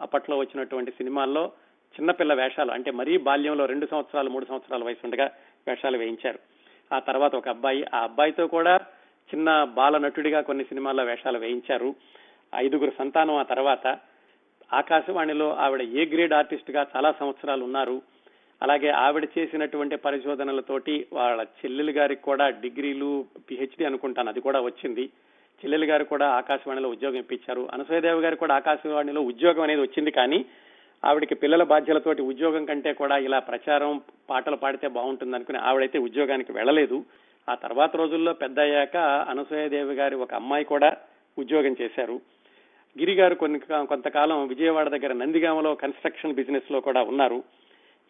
అప్పట్లో 0.02 0.38
వచ్చినటువంటి 0.38 0.92
సినిమాల్లో 0.92 1.52
చిన్నపిల్ల 1.96 2.34
వేషాలు 2.34 2.72
అంటే 2.72 2.92
మరీ 2.92 3.18
బాల్యంలో 3.18 3.66
రెండు 3.66 3.86
సంవత్సరాలు 3.92 4.30
మూడు 4.30 4.46
సంవత్సరాల 4.46 4.84
వయసు 4.84 5.06
ఉండగా 5.06 5.32
వేషాలు 5.68 5.98
వేయించారు. 5.98 6.40
ఆ 6.96 7.00
తర్వాత 7.00 7.36
ఒక 7.36 7.50
అబ్బాయి 7.50 7.86
ఆ 7.94 8.00
అబ్బాయితో 8.04 8.48
కూడా 8.48 8.78
చిన్న 9.34 9.64
బాల 9.64 9.98
నటుడిగా 9.98 10.42
కొన్ని 10.42 10.64
సినిమాల్లో 10.64 11.04
వేషాలు 11.04 11.40
వేయించారు. 11.40 11.96
ఐదుగురు 12.56 12.92
సంతానం 13.00 13.36
ఆ 13.36 13.44
తర్వాత 13.44 13.88
ఆకాశవాణిలో 14.80 15.48
ఆవిడ 15.64 15.82
ఏ 16.00 16.04
గ్రేడ్ 16.14 16.34
ఆర్టిస్ట్గా 16.40 16.82
చాలా 16.94 17.10
సంవత్సరాలు 17.20 17.64
ఉన్నారు. 17.64 17.96
అలాగే 18.62 18.90
ఆవిడ 19.06 19.26
చేసినటువంటి 19.36 19.96
పరిశోధనలతోటి 19.96 20.96
వాళ్ళ 21.18 21.42
చెల్లెలు 21.60 21.92
గారికి 21.92 22.22
కూడా 22.22 22.46
డిగ్రీలు 22.64 23.26
పిహెచ్డి 23.50 23.86
అనుకుంటాను 23.86 24.30
అది 24.30 24.42
కూడా 24.48 24.60
వచ్చింది. 24.60 25.06
చెల్లెలు 25.62 25.86
గారు 25.86 26.04
కూడా 26.04 26.28
ఆకాశవాణిలో 26.40 26.90
ఉద్యోగం 26.90 27.20
ఇప్పించారు. 27.20 27.64
అనసూయదేవి 27.74 28.22
గారు 28.22 28.36
కూడా 28.36 28.56
ఆకాశవాణిలో 28.56 29.22
ఉద్యోగం 29.22 29.64
అనేది 29.64 29.82
వచ్చింది 29.82 30.12
కానీ 30.12 30.40
ఆవిడకి 31.04 31.36
పిల్లల 31.36 31.64
బాధ్యతలతోటి 31.64 32.22
ఉద్యోగం 32.22 32.66
కంటే 32.66 32.94
కూడా 32.94 33.16
ఇలా 33.18 33.40
ప్రచారం 33.40 34.02
పాటలు 34.30 34.56
పాడితే 34.56 34.88
బాగుంటుంది 34.88 35.36
అనుకుని 35.36 35.60
ఆవిడైతే 35.70 35.98
ఉద్యోగానికి 36.00 36.52
వెళ్ళలేదు. 36.52 36.98
ఆ 37.48 37.54
తర్వాత 37.56 37.96
రోజుల్లో 37.96 38.34
పెద్ద 38.34 38.60
అయ్యాక 38.60 38.98
అనసూయదేవి 39.32 39.96
గారి 39.96 40.16
ఒక 40.16 40.34
అమ్మాయి 40.34 40.66
కూడా 40.66 40.90
ఉద్యోగం 41.38 41.76
చేశారు. 41.82 42.16
గిరి 43.00 43.14
గారు 43.14 43.36
కొన్ని 43.36 43.60
కొంతకాలం 43.74 44.48
విజయవాడ 44.48 44.90
దగ్గర 44.90 45.14
నందిగామలో 45.14 45.76
కన్స్ట్రక్షన్ 45.76 46.34
బిజినెస్లో 46.34 46.80
కూడా 46.80 47.04
ఉన్నారు. 47.04 47.44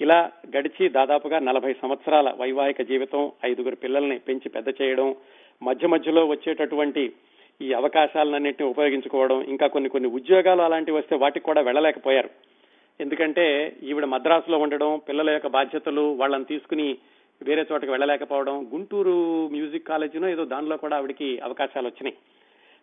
ఇలా 0.02 0.32
గడిచి 0.58 0.90
దాదాపుగా 0.90 1.40
నలభై 1.40 1.74
సంవత్సరాల 1.74 2.34
వైవాహిక 2.40 2.82
జీవితం 2.82 3.32
ఐదుగురు 3.46 3.76
పిల్లల్ని 3.76 4.20
పెంచి 4.20 4.50
పెద్ద 4.50 4.70
చేయడం 4.82 5.16
మధ్య 5.64 5.88
మధ్యలో 5.88 6.26
వచ్చేటటువంటి 6.26 7.14
ఈ 7.62 7.74
అవకాశాలన్నింటినీ 7.74 8.70
ఉపయోగించుకోవడం 8.70 9.42
ఇంకా 9.42 9.68
కొన్ని 9.68 9.90
కొన్ని 9.90 10.10
ఉద్యోగాలు 10.10 10.62
అలాంటివి 10.62 10.98
వస్తే 10.98 11.16
వాటికి 11.16 11.46
కూడా 11.46 11.62
వెళ్ళలేకపోయారు. 11.62 12.30
ఎందుకంటే 13.00 13.76
ఈవిడ 13.84 14.06
మద్రాసులో 14.06 14.58
ఉండడం 14.58 15.02
పిల్లల 15.10 15.30
యొక్క 15.30 15.48
బాధ్యతలు 15.48 16.02
వాళ్ళని 16.02 16.46
తీసుకుని 16.46 16.98
వేరే 17.44 17.66
చోటకి 17.72 17.92
వెళ్ళలేకపోవడం 17.92 18.70
గుంటూరు 18.74 19.48
మ్యూజిక్ 19.48 19.88
కాలేజీనో 19.88 20.28
ఏదో 20.28 20.46
దానిలో 20.46 20.78
కూడా 20.78 20.98
ఆవిడకి 20.98 21.40
అవకాశాలు 21.40 21.88
వచ్చినాయి. 21.88 22.16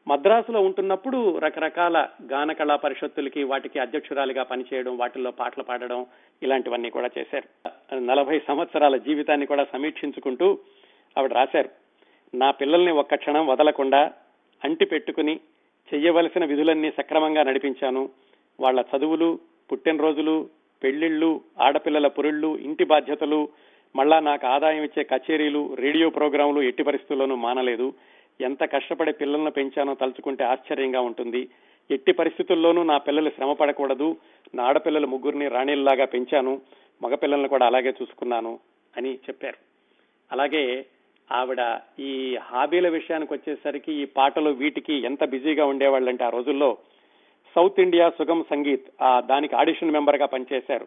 మద్రాసులో 0.09 0.61
ఉంటున్నప్పుడు 0.61 1.39
రకరకాల 1.39 2.07
గాన 2.33 2.53
కళా 2.53 2.77
పరిషత్తులకి 2.77 3.43
వాటికి 3.43 3.79
అధ్యక్షురాలిగా 3.79 4.43
పనిచేయడం 4.43 4.99
వాటిల్లో 4.99 5.31
పాటలు 5.31 5.63
పాడడం 5.63 6.07
ఇలాంటివన్నీ 6.43 6.91
కూడా 6.91 7.11
చేశారు. 7.19 7.71
నలభై 7.95 8.41
సంవత్సరాల 8.49 8.97
జీవితాన్ని 8.97 9.47
కూడా 9.47 9.67
సమీక్షించుకుంటూ 9.73 10.59
ఆవిడ 11.19 11.33
రాశారు. 11.33 11.69
నా 12.35 12.51
పిల్లల్ని 12.51 12.93
ఒక్క 12.93 13.15
క్షణం 13.15 13.47
వదలకుండా 13.47 14.13
అంటి 14.65 14.85
పెట్టుకుని 14.85 15.41
చెయ్యవలసిన 15.95 16.45
విధులన్నీ 16.45 16.91
సక్రమంగా 16.91 17.43
నడిపించాను. 17.43 18.09
వాళ్ళ 18.61 18.85
చదువులు 18.97 19.39
పుట్టినరోజులు 19.73 20.49
పెళ్ళిళ్ళు 20.83 21.41
ఆడపిల్లల 21.61 22.09
పురిళ్ళు 22.09 22.57
ఇంటి 22.57 22.85
బాధ్యతలు 22.85 23.49
మళ్ళా 23.97 24.21
నాకు 24.21 24.47
ఆదాయం 24.47 24.83
ఇచ్చే 24.83 25.03
కచేరీలు 25.03 25.75
రేడియో 25.75 26.11
ప్రోగ్రాంలు 26.11 26.63
ఎట్టి 26.63 26.83
పరిస్థితుల్లోనూ 26.83 27.35
మానలేదు. 27.35 27.93
ఎంత 28.41 28.65
కష్టపడి 28.65 29.13
పిల్లలను 29.13 29.51
పెంచానో 29.51 29.95
తలుచుకుంటే 29.95 30.45
ఆశ్చర్యంగా 30.45 31.01
ఉంటుంది. 31.01 31.49
ఎట్టి 31.91 32.13
పరిస్థితుల్లోనూ 32.13 32.83
నా 32.83 32.99
పిల్లలు 32.99 33.31
శ్రమ 33.31 33.53
పడకూడదు. 33.53 34.17
నా 34.55 34.65
ఆడపిల్లల 34.65 35.05
ముగ్గురిని 35.05 35.49
రాణిల్లాగా 35.49 36.05
పెంచాను. 36.05 36.61
మగపిల్లలను 37.03 37.49
కూడా 37.49 37.67
అలాగే 37.67 37.89
చూసుకున్నాను 37.89 38.59
అని 38.97 39.15
చెప్పారు. 39.15 39.57
అలాగే 40.33 40.87
ఆవిడ 41.33 41.81
ఈ 42.01 42.37
హాబీల 42.37 42.89
విషయానికి 42.89 43.35
వచ్చేసరికి 43.35 43.93
ఈ 43.93 44.05
పాటలు 44.05 44.51
వీటికి 44.51 44.95
ఎంత 44.95 45.25
బిజీగా 45.25 45.67
ఉండేవాళ్ళంటే 45.67 46.25
ఆ 46.25 46.29
రోజుల్లో 46.29 46.79
సౌత్ 47.55 47.81
ఇండియా 47.81 48.11
సుగమ్ 48.11 48.45
సంగీత్ 48.51 49.03
ఆ 49.03 49.21
దానికి 49.21 49.57
ఆడిషన్ 49.57 49.91
మెంబర్గా 49.91 50.27
పనిచేశారు. 50.27 50.87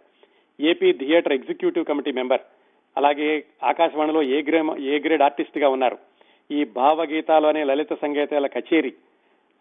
AP 0.59 0.93
theatre 0.93 1.33
executive 1.33 1.85
committee 1.85 2.11
member 2.11 2.41
అలాగే 2.97 3.43
ఆకాశవాణిలో 3.63 4.23
ఏ 4.23 4.41
గ్రేడ్ 4.41 4.79
ఏ 4.79 4.99
గ్రేడ్ 4.99 5.21
ఆర్టిస్ట్గా 5.21 5.69
ఉన్నారు. 5.69 5.97
ఈ 6.53 6.63
భావగీతాలు 6.63 7.47
అనే 7.47 7.63
లలిత 7.63 7.93
సంగీతాల 7.93 8.47
కచేరీ. 8.47 8.93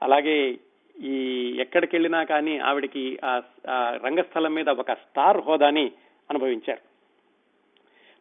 అలాగే 0.02 0.59
ఈ 1.02 1.16
ఎక్కడికి 1.61 1.96
వెళ్ళినా 1.96 2.24
కానీ 2.24 2.59
ఆవిడకి 2.59 3.18
ఆ 3.24 3.42
రంగస్థలం 4.05 4.55
మీద 4.55 4.68
ఒక 4.68 4.92
స్టార్ 4.92 5.37
హోదాని 5.37 5.92
అనుభవించారు. 6.31 6.92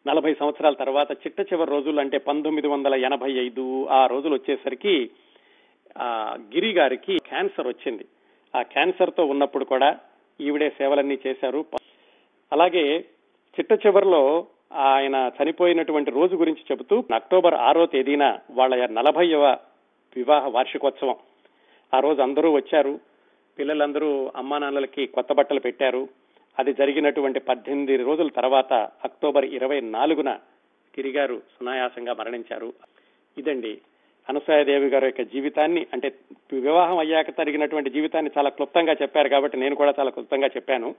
నలభై 0.08 0.34
సంవత్సరాల 0.34 0.72
తర్వాత 0.72 1.12
చిట్ట 1.12 1.40
చివరి 1.40 1.70
రోజులు 1.70 2.00
అంటే 2.00 2.18
పంతొమ్మిది 2.18 2.68
వందల 2.68 2.94
ఎనభై 2.94 3.32
ఐదు 3.32 3.86
ఆ 3.86 4.06
రోజులు 4.06 4.34
వచ్చేసరికి 4.34 5.10
ఆ 5.98 6.36
గిరి 6.54 6.72
గారికి 6.72 7.18
క్యాన్సర్ 7.18 7.66
వచ్చింది. 7.66 8.04
ఆ 8.56 8.62
క్యాన్సర్తో 8.62 9.24
ఉన్నప్పుడు 9.24 9.64
కూడా 9.64 9.98
ఈవిడే 10.40 10.70
సేవలన్నీ 10.70 11.18
చేశారు. 11.26 11.64
అలాగే 12.52 13.04
చిట్ట 13.60 13.86
చివరిలో 13.86 14.46
ఆయన 14.72 15.30
చనిపోయినటువంటి 15.42 16.10
రోజు 16.10 16.36
గురించి 16.36 16.60
చెబుతూ 16.72 17.04
అక్టోబర్ 17.14 17.54
ఆరో 17.54 17.86
తేదీన 17.86 18.38
వాళ్ళ 18.50 18.86
నలభైవ 18.86 19.56
వివాహ 20.16 20.48
వార్షికోత్సవం. 20.48 21.16
ఆ 21.94 22.00
రోజు 22.00 22.22
అందరూ 22.22 22.52
వచ్చారు. 22.52 23.00
పిల్లలందరూ 23.58 24.32
అమ్మా 24.36 24.58
నాన్నలకి 24.58 25.06
కొత్త 25.06 25.32
బట్టలు 25.32 25.60
పెట్టారు. 25.60 26.08
అది 26.58 26.72
జరిగినటువంటి 26.72 27.40
పద్దెనిమిది 27.40 27.96
రోజుల 27.96 28.28
తర్వాత 28.28 28.72
అక్టోబర్ 28.72 29.44
ఇరవై 29.44 29.80
నాలుగున 29.80 30.30
గిరిగారు 30.98 31.42
సునాయాసంగా 31.58 32.14
మరణించారు. 32.14 32.72
ఇదండి 33.38 33.78
అనసూయదేవి 34.28 34.86
గారి 34.86 35.06
యొక్క 35.06 35.22
జీవితాన్ని 35.22 35.86
అంటే 35.92 36.12
వివాహం 36.52 36.98
అయ్యాక 36.98 37.30
జరిగినటువంటి 37.30 37.90
జీవితాన్ని 37.90 38.30
చాలా 38.38 38.48
క్లుప్తంగా 38.48 38.92
చెప్పారు 38.92 39.28
కాబట్టి 39.28 39.58
నేను 39.58 39.74
కూడా 39.74 39.94
చాలా 40.00 40.10
క్లుప్తంగా 40.10 40.46
చెప్పాను. 40.46 40.94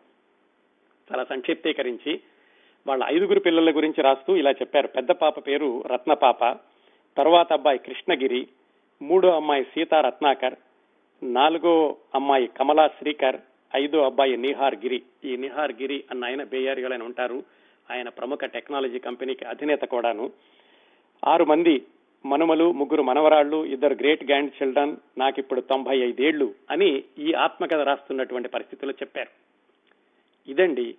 చాలా 1.11 1.23
సంక్షిప్తీకరించి 1.23 2.19
వాళ్ళ 2.87 3.03
ఐదుగురు 3.07 3.39
పిల్లల 3.39 3.75
గురించి 3.75 4.01
రాస్తూ 4.01 4.35
ఇలా 4.35 4.51
చెప్పారు. 4.51 4.87
పెద్ద 4.87 5.11
పాప 5.11 5.47
పేరు 5.47 5.83
రత్నపాప 5.87 6.45
తర్వాత 7.17 7.53
అబ్బాయి 7.53 7.77
కృష్ణగిరి 7.77 8.47
మూడో 9.01 9.35
అమ్మాయి 9.35 9.63
సీతా 9.63 10.01
రత్నాకర్ 10.01 10.55
నాలుగో 11.23 11.97
అమ్మాయి 12.15 12.47
కమలా 12.47 12.87
శ్రీకర్ 12.87 13.37
ఐదో 13.75 14.05
అబ్బాయి 14.05 14.37
నిహార్ 14.37 14.75
గిరి. 14.75 15.01
ఈ 15.25 15.37
నిహార్ 15.37 15.71
గిరి 15.71 16.03
అన్న 16.11 16.25
ఆయన 16.25 16.43
బేయారిలో 16.43 17.05
ఉంటారు. 17.05 17.43
ఆయన 17.91 18.09
ప్రముఖ 18.09 18.39
టెక్నాలజీ 18.39 18.99
కంపెనీకి 18.99 19.45
అధినేత 19.45 19.81
కూడాను. 19.81 20.31
ఆరు 21.27 21.45
మంది 21.45 21.83
మనుమలు 22.25 22.71
ముగ్గురు 22.71 23.03
మనవరాళ్ళు 23.03 23.65
ఇద్దరు 23.65 23.93
గ్రేట్ 23.93 24.25
గ్రాండ్ 24.25 24.63
చిల్డ్రన్ 24.63 24.97
నాకు 25.17 25.39
ఇప్పుడు 25.39 25.61
తొంభై 25.61 25.97
ఐదేళ్ళు 25.97 26.53
అని 26.71 27.03
ఈ 27.19 27.33
ఆత్మకథ 27.33 27.79
రాస్తున్నటువంటి 27.79 28.49
పరిస్థితుల్లో 28.49 28.93
చెప్పారు. 29.01 29.29
ఇదండి 30.51 30.95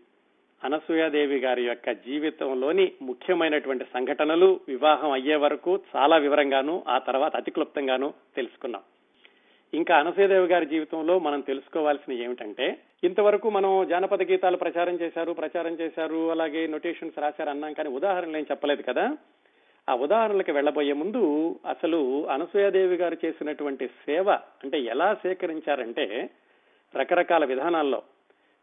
అనసూయాదేవి 0.65 1.39
గారి 1.39 1.65
యొక్క 1.65 1.91
జీవితంలోని 1.91 2.93
ముఖ్యమైనటువంటి 3.03 3.85
సంఘటనలు 3.85 4.61
వివాహం 4.69 5.11
అయ్యే 5.11 5.37
వరకు 5.37 5.81
చాలా 5.97 6.17
వివరంగాను 6.17 6.85
ఆ 6.89 6.99
తర్వాత 6.99 7.37
అతి 7.37 7.51
క్లుప్తంగాను 7.51 8.15
తెలుసుకున్నాం. 8.37 8.83
ఇంకా 9.75 9.97
అనసూయదేవి 9.97 10.47
గారి 10.47 10.67
జీవితంలో 10.67 11.19
మనం 11.19 11.41
తెలుసుకోవాల్సిన 11.41 12.13
ఏమిటంటే 12.13 12.79
ఇంతవరకు 13.05 13.51
మనం 13.51 13.87
జానపద 13.89 14.23
గీతాలు 14.23 14.57
ప్రచారం 14.57 14.95
చేశారు 14.95 15.33
ప్రచారం 15.33 15.73
చేశారు 15.73 16.31
అలాగే 16.31 16.67
నోటేషన్స్ 16.67 17.19
రాశారు 17.19 17.51
అన్నాం 17.51 17.73
కానీ 17.73 17.89
ఉదాహరణలు 17.89 18.37
ఏం 18.37 18.47
చెప్పలేదు 18.51 18.83
కదా. 18.83 19.17
ఆ 19.89 19.95
ఉదాహరణలకు 19.95 20.53
వెళ్ళబోయే 20.53 20.93
ముందు 20.93 21.23
అసలు 21.69 22.29
అనసూయాదేవి 22.29 22.97
గారు 22.97 23.17
చేసినటువంటి 23.25 23.87
సేవ 23.87 24.31
అంటే 24.31 24.81
ఎలా 24.81 25.15
సేకరించారంటే 25.15 26.31
రకరకాల 26.97 27.45
విధానాల్లో 27.45 28.03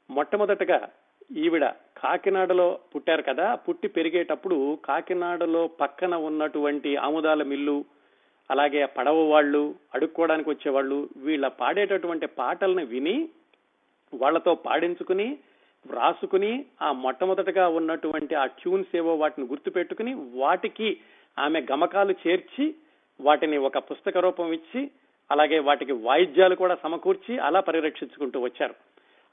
మొట్టమొదటగా 0.10 0.90
ఈవిడ 1.32 1.66
కాకినాడలో 1.98 2.80
పుట్టారు 2.96 3.22
కదా 3.22 3.56
పుట్టి 3.56 3.88
పెరిగేటప్పుడు 3.88 4.78
కాకినాడలో 4.86 5.68
పక్కన 5.68 6.16
ఉన్నటువంటి 6.16 6.96
ఆముదాల 6.96 7.44
మిల్లు 7.44 7.86
అలాగే 8.52 8.86
పడవ 8.86 9.18
వాళ్ళు 9.30 9.76
అడుక్కోవడానికి 9.96 10.50
వచ్చేవాళ్ళు 10.50 11.10
వీళ్ళ 11.18 11.48
పాడేటటువంటి 11.48 12.26
పాటలను 12.26 12.86
విని 12.86 13.30
వాళ్ళతో 14.14 14.56
పాడించుకుని 14.56 15.40
వ్రాసుకుని 15.86 16.66
ఆ 16.82 16.92
మొట్టమొదటగా 16.92 17.68
ఉన్నటువంటి 17.68 18.36
ఆ 18.36 18.46
ట్యూన్స్ 18.46 18.96
ఏవో 18.96 19.16
వాటిని 19.16 19.48
గుర్తుపెట్టుకుని 19.48 20.14
వాటికి 20.34 20.98
ఆమె 21.40 21.60
గమకాలు 21.72 22.16
చేర్చి 22.28 22.76
వాటిని 23.22 23.58
ఒక 23.58 23.78
పుస్తక 23.78 24.18
రూపం 24.18 24.54
ఇచ్చి 24.54 24.92
అలాగే 25.32 25.60
వాటికి 25.60 25.92
వాయిద్యాలు 25.92 26.56
కూడా 26.56 26.76
సమకూర్చి 26.76 27.38
అలా 27.38 27.60
పరిరక్షించుకుంటూ 27.60 28.40
వచ్చారు. 28.40 28.76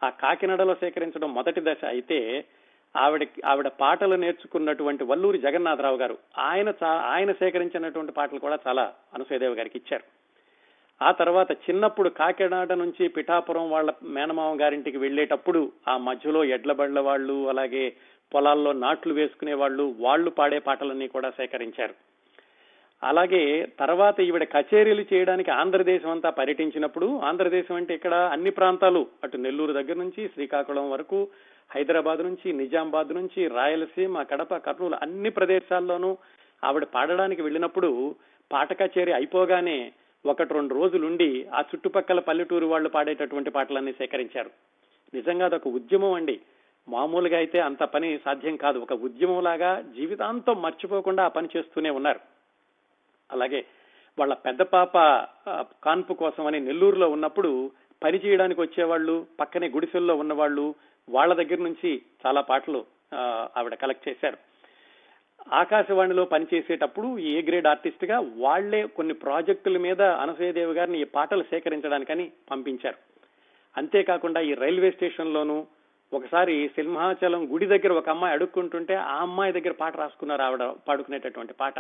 ఆ 0.03 0.09
కాకినాడలో 0.11 0.75
సేకరించడం 0.75 1.35
మొదటి 1.35 1.61
దశ 1.61 1.85
అయితే 1.85 2.45
ఆవిడ 2.97 3.27
ఆవిడ 3.45 3.69
పాటలు 3.69 4.15
నేర్చుకున్నటువంటి 4.15 5.05
వల్లూరి 5.05 5.39
జగన్నాథరావు 5.39 5.97
గారు 5.97 6.19
ఆయన 6.39 6.75
ఆయన 6.85 7.33
సేకరించినటువంటి 7.33 8.13
పాటలు 8.13 8.39
కూడా 8.39 8.59
చాలా 8.67 8.95
అనసూయదేవి 9.15 9.55
గారికి 9.55 9.79
ఇచ్చారు. 9.79 10.05
ఆ 11.03 11.13
తర్వాత 11.13 11.53
చిన్నప్పుడు 11.53 12.09
కాకినాడ 12.09 12.73
నుంచి 12.73 13.09
పిఠాపురం 13.09 13.71
వాళ్ళ 13.71 13.93
మేనమామ 14.03 14.61
గారింటికి 14.61 14.99
వెళ్ళేటప్పుడు 14.99 15.73
ఆ 15.89 15.97
మధ్యలో 15.99 16.45
ఎడ్లబళ్ళ 16.45 17.01
వాళ్ళు 17.01 17.49
అలాగే 17.49 17.97
పొలాల్లో 18.35 18.73
నాట్లు 18.73 19.15
వేసుకునే 19.15 19.55
వాళ్ళు 19.55 19.95
వాళ్ళు 19.99 20.31
పాడే 20.31 20.59
పాటలన్నీ 20.59 21.09
కూడా 21.09 21.31
సేకరించారు. 21.31 22.08
అలాగే 23.03 23.67
తర్వాత 23.79 24.21
ఈవిడ 24.21 24.45
కచేరీలు 24.45 25.05
చేయడానికి 25.13 25.51
ఆంధ్రదేశం 25.51 26.11
అంతా 26.11 26.31
పర్యటించినప్పుడు 26.31 27.19
ఆంధ్రదేశం 27.19 27.75
అంటే 27.75 27.95
ఇక్కడ 27.95 28.15
అన్ని 28.15 28.51
ప్రాంతాలు 28.51 29.07
అటు 29.25 29.37
నెల్లూరు 29.37 29.73
దగ్గర 29.73 29.97
నుంచి 29.97 30.29
శ్రీకాకుళం 30.29 30.91
వరకు 30.91 31.29
హైదరాబాద్ 31.75 32.19
నుంచి 32.19 32.53
నిజామాబాద్ 32.53 33.09
నుంచి 33.09 33.49
రాయలసీమ 33.49 34.23
కడప 34.23 34.57
కర్నూలు 34.57 34.97
అన్ని 35.03 35.31
ప్రదేశాల్లోనూ 35.31 36.19
ఆవిడ 36.65 36.85
పాడడానికి 36.85 37.43
వెళ్ళినప్పుడు 37.43 38.15
పాట 38.53 38.83
కచేరీ 38.83 39.13
అయిపోగానే 39.13 39.93
ఒకటి 40.27 40.55
రెండు 40.55 40.75
రోజులుండి 40.75 41.47
ఆ 41.55 41.61
చుట్టుపక్కల 41.61 42.21
పల్లెటూరు 42.21 42.67
వాళ్ళు 42.67 42.89
పాడేటటువంటి 42.89 43.51
పాటలన్నీ 43.51 43.93
సేకరించారు. 43.93 44.51
నిజంగా 45.15 45.45
అదొక 45.45 45.69
ఉద్యమం 45.69 46.13
అండి. 46.13 46.41
మామూలుగా 46.89 47.37
అయితే 47.37 47.61
అంత 47.61 47.83
పని 47.83 48.19
సాధ్యం 48.25 48.57
కాదు. 48.57 48.79
ఒక 48.79 48.93
ఉద్యమం 48.93 49.43
లాగా 49.43 49.81
జీవితాంతం 49.81 50.63
మర్చిపోకుండా 50.63 51.25
ఆ 51.25 51.29
పని 51.29 51.49
చేస్తూనే 51.57 51.91
ఉన్నారు. 51.91 52.21
అలాగే 53.31 53.65
వాళ్ళ 54.19 54.35
పెద్ద 54.35 54.61
పాప 54.61 54.99
కాన్పు 54.99 55.75
కాన్పు 55.83 56.13
కోసమని 56.13 56.61
నెల్లూరులో 56.61 57.09
ఉన్నప్పుడు 57.11 57.71
పని 58.05 58.19
చేయడానికి 58.19 58.61
వచ్చేవాళ్ళు 58.61 59.27
పక్కనే 59.41 59.69
గుడిసెల్లో 59.69 60.17
ఉన్నవాళ్ళు 60.17 60.75
వాళ్ళ 61.09 61.35
దగ్గర 61.35 61.61
నుంచి 61.61 62.03
చాలా 62.27 62.41
పాటలు 62.41 62.85
ఆవిడ 63.57 63.75
కలెక్ట్ 63.75 64.09
చేశారు. 64.09 64.39
ఆకాశవాణిలో 65.53 66.25
పనిచేసేటప్పుడు 66.25 67.19
ఏ 67.19 67.43
గ్రేడ్ 67.43 67.67
ఆర్టిస్ట్గా 67.67 68.17
వాళ్ళే 68.37 68.87
కొన్ని 68.87 69.15
ప్రాజెక్టుల 69.15 69.79
మీద 69.79 70.03
అనసూయదేవి 70.03 70.73
గారిని 70.73 71.01
ఈ 71.01 71.05
పాటలు 71.05 71.43
సేకరించడానికని 71.43 72.31
పంపించారు. 72.51 72.99
అంతేకాకుండా 73.77 74.41
ఈ 74.41 74.55
రైల్వే 74.55 74.91
స్టేషన్ 74.91 75.35
లోనూ 75.35 75.67
ఒకసారి 76.13 76.69
సింహాచలం 76.69 77.55
గుడి 77.55 77.67
దగ్గర 77.67 77.93
ఒక 77.93 78.09
అమ్మాయి 78.09 78.35
అడుక్కుంటుంటే 78.35 78.95
ఆ 78.95 79.17
అమ్మాయి 79.21 79.53
దగ్గర 79.53 79.73
పాట 79.73 79.97
రాసుకున్నారు 79.97 80.43
ఆవిడ 80.43 80.65
పాడుకునేటటువంటి 80.89 81.53
పాట. 81.53 81.79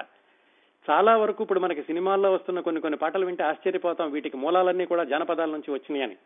చాలా 0.90 1.16
వరకు 1.16 1.42
ఇప్పుడు 1.42 1.60
మనకి 1.60 1.82
సినిమాల్లో 1.82 2.32
వస్తున్న 2.32 2.60
కొన్ని 2.60 2.80
కొన్ని 2.80 2.98
పాటలు 2.98 3.26
వింటే 3.26 3.44
ఆశ్చర్యపోతాం. 3.44 4.10
వీటికి 4.10 4.36
మూలాలన్నీ 4.36 4.84
కూడా 4.84 5.04
జానపదాల 5.04 5.50
నుంచి 5.50 5.70
వచ్చినాయని 5.70 6.16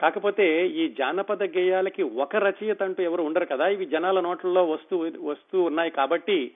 కాకపోతే 0.00 0.66
ఈ 0.66 0.88
జానపద 0.88 1.42
గేయాలకి 1.42 2.02
ఒక 2.02 2.36
రచయిత 2.36 2.82
అంటూ 2.82 3.02
ఎవరు 3.02 3.22
ఉండరు 3.22 3.44
కదా. 3.44 3.68
ఇవి 3.68 3.86
జనాల 3.86 4.20
నోట్లలో 4.20 4.64
వస్తూ 4.64 5.10
వస్తూ 5.20 5.62
ఉన్నాయి 5.62 5.90
కాబట్టి 5.90 6.52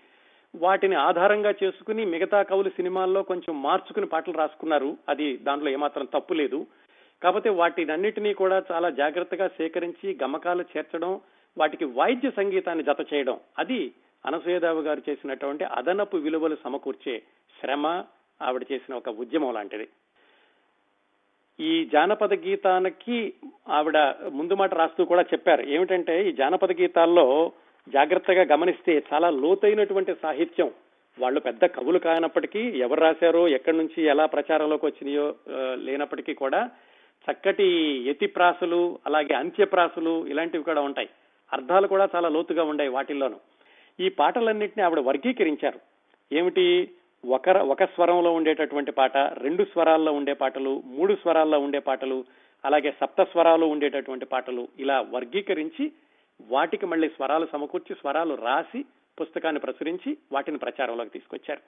వాటిని 0.55 0.95
ఆధారంగా 0.95 1.55
చేసుకుని 1.64 2.05
మిగతా 2.05 2.42
కవులు 2.42 2.68
సినిమాల్లో 2.68 3.23
కొంచెం 3.23 3.62
మార్చుకుని 3.62 4.07
పాటలు 4.07 4.35
రాసుకున్నారు. 4.35 4.97
అది 5.09 5.37
దాంట్లో 5.37 5.71
ఏమాత్రం 5.71 6.05
తప్పు 6.05 6.35
లేదు. 6.35 6.66
కాకపోతే 7.23 7.51
వాటినన్నిటినీ 7.51 8.35
కూడా 8.35 8.62
చాలా 8.73 8.90
జాగ్రత్తగా 8.90 9.49
సేకరించి 9.49 10.18
గమకాలు 10.23 10.64
చేర్చడం 10.77 11.21
వాటికి 11.59 11.85
వాయిద్య 11.85 12.31
సంగీతాన్ని 12.31 12.85
జత 12.85 13.14
చేయడం 13.14 13.40
అది 13.59 13.92
అనసూయదావు 14.27 14.81
గారు 14.81 15.03
చేసినటువంటి 15.09 15.65
అదనపు 15.65 16.17
విలువలు 16.17 16.57
సమకూర్చే 16.65 17.23
శ్రమ 17.61 17.87
ఆవిడ 18.43 18.67
చేసిన 18.73 18.95
ఒక 18.95 19.09
ఉద్యమం 19.09 19.55
లాంటిది. 19.55 19.89
ఈ 21.61 21.85
జానపద 21.93 22.35
గీతానికి 22.35 23.35
ఆవిడ 23.69 23.99
ముందు 24.33 24.55
మాట 24.55 24.75
రాస్తూ 24.75 25.05
కూడా 25.05 25.23
చెప్పారు. 25.23 25.63
ఏమిటంటే 25.63 26.29
ఈ 26.29 26.33
జానపద 26.33 26.73
గీతాల్లో 26.73 27.53
జాగ్రత్తగా 27.89 28.43
గమనిస్తే 28.43 29.03
చాలా 29.13 29.31
లోతైనటువంటి 29.31 30.15
సాహిత్యం. 30.23 30.71
వాళ్ళు 31.19 31.41
పెద్ద 31.41 31.65
కవులు 31.65 31.99
కానప్పటికీ 31.99 32.61
ఎవరు 32.61 33.01
రాశారో 33.01 33.49
ఎక్కడి 33.49 33.77
నుంచి 33.77 34.03
ఎలా 34.03 34.27
ప్రచారంలోకి 34.27 34.87
వచ్చినాయో 34.87 35.35
లేనప్పటికీ 35.75 36.35
కూడా 36.35 36.71
చక్కటి 37.27 37.67
ఎతిప్రాసులు 38.11 38.99
అలాగే 39.07 39.35
అంత్యప్రాసులు 39.35 40.27
ఇలాంటివి 40.27 40.65
కూడా 40.65 40.81
ఉంటాయి. 40.81 41.09
అర్థాలు 41.53 41.87
కూడా 41.87 42.09
చాలా 42.15 42.29
లోతుగా 42.29 42.65
ఉండాయి 42.65 42.91
వాటిల్లోనూ. 42.91 43.37
ఈ 44.01 44.09
పాటలన్నింటినీ 44.09 44.85
ఆవిడ 44.85 44.99
వర్గీకరించారు. 44.99 45.81
ఏమిటి? 46.33 46.91
ఒక 47.27 47.49
ఒక 47.49 47.85
స్వరంలో 47.85 48.33
ఉండేటటువంటి 48.33 48.93
పాట 48.93 49.17
రెండు 49.17 49.65
స్వరాల్లో 49.65 50.13
ఉండే 50.13 50.33
పాటలు 50.33 50.83
మూడు 50.85 51.15
స్వరాల్లో 51.15 51.59
ఉండే 51.59 51.79
పాటలు 51.79 52.25
అలాగే 52.65 52.95
సప్త 53.01 53.23
స్వరాలు 53.23 53.67
ఉండేటటువంటి 53.67 54.25
పాటలు 54.25 54.69
ఇలా 54.79 55.01
వర్గీకరించి 55.01 55.93
వాటికి 56.49 56.87
మళ్ళీ 56.87 57.09
స్వరాలు 57.09 57.49
సమకూర్చి 57.53 57.97
స్వరాలు 58.01 58.35
రాసి 58.35 58.85
పుస్తకాన్ని 59.21 59.61
ప్రచురించి 59.61 60.17
వాటిని 60.33 60.59
ప్రచారంలోకి 60.59 61.11
తీసుకొచ్చారు. 61.11 61.61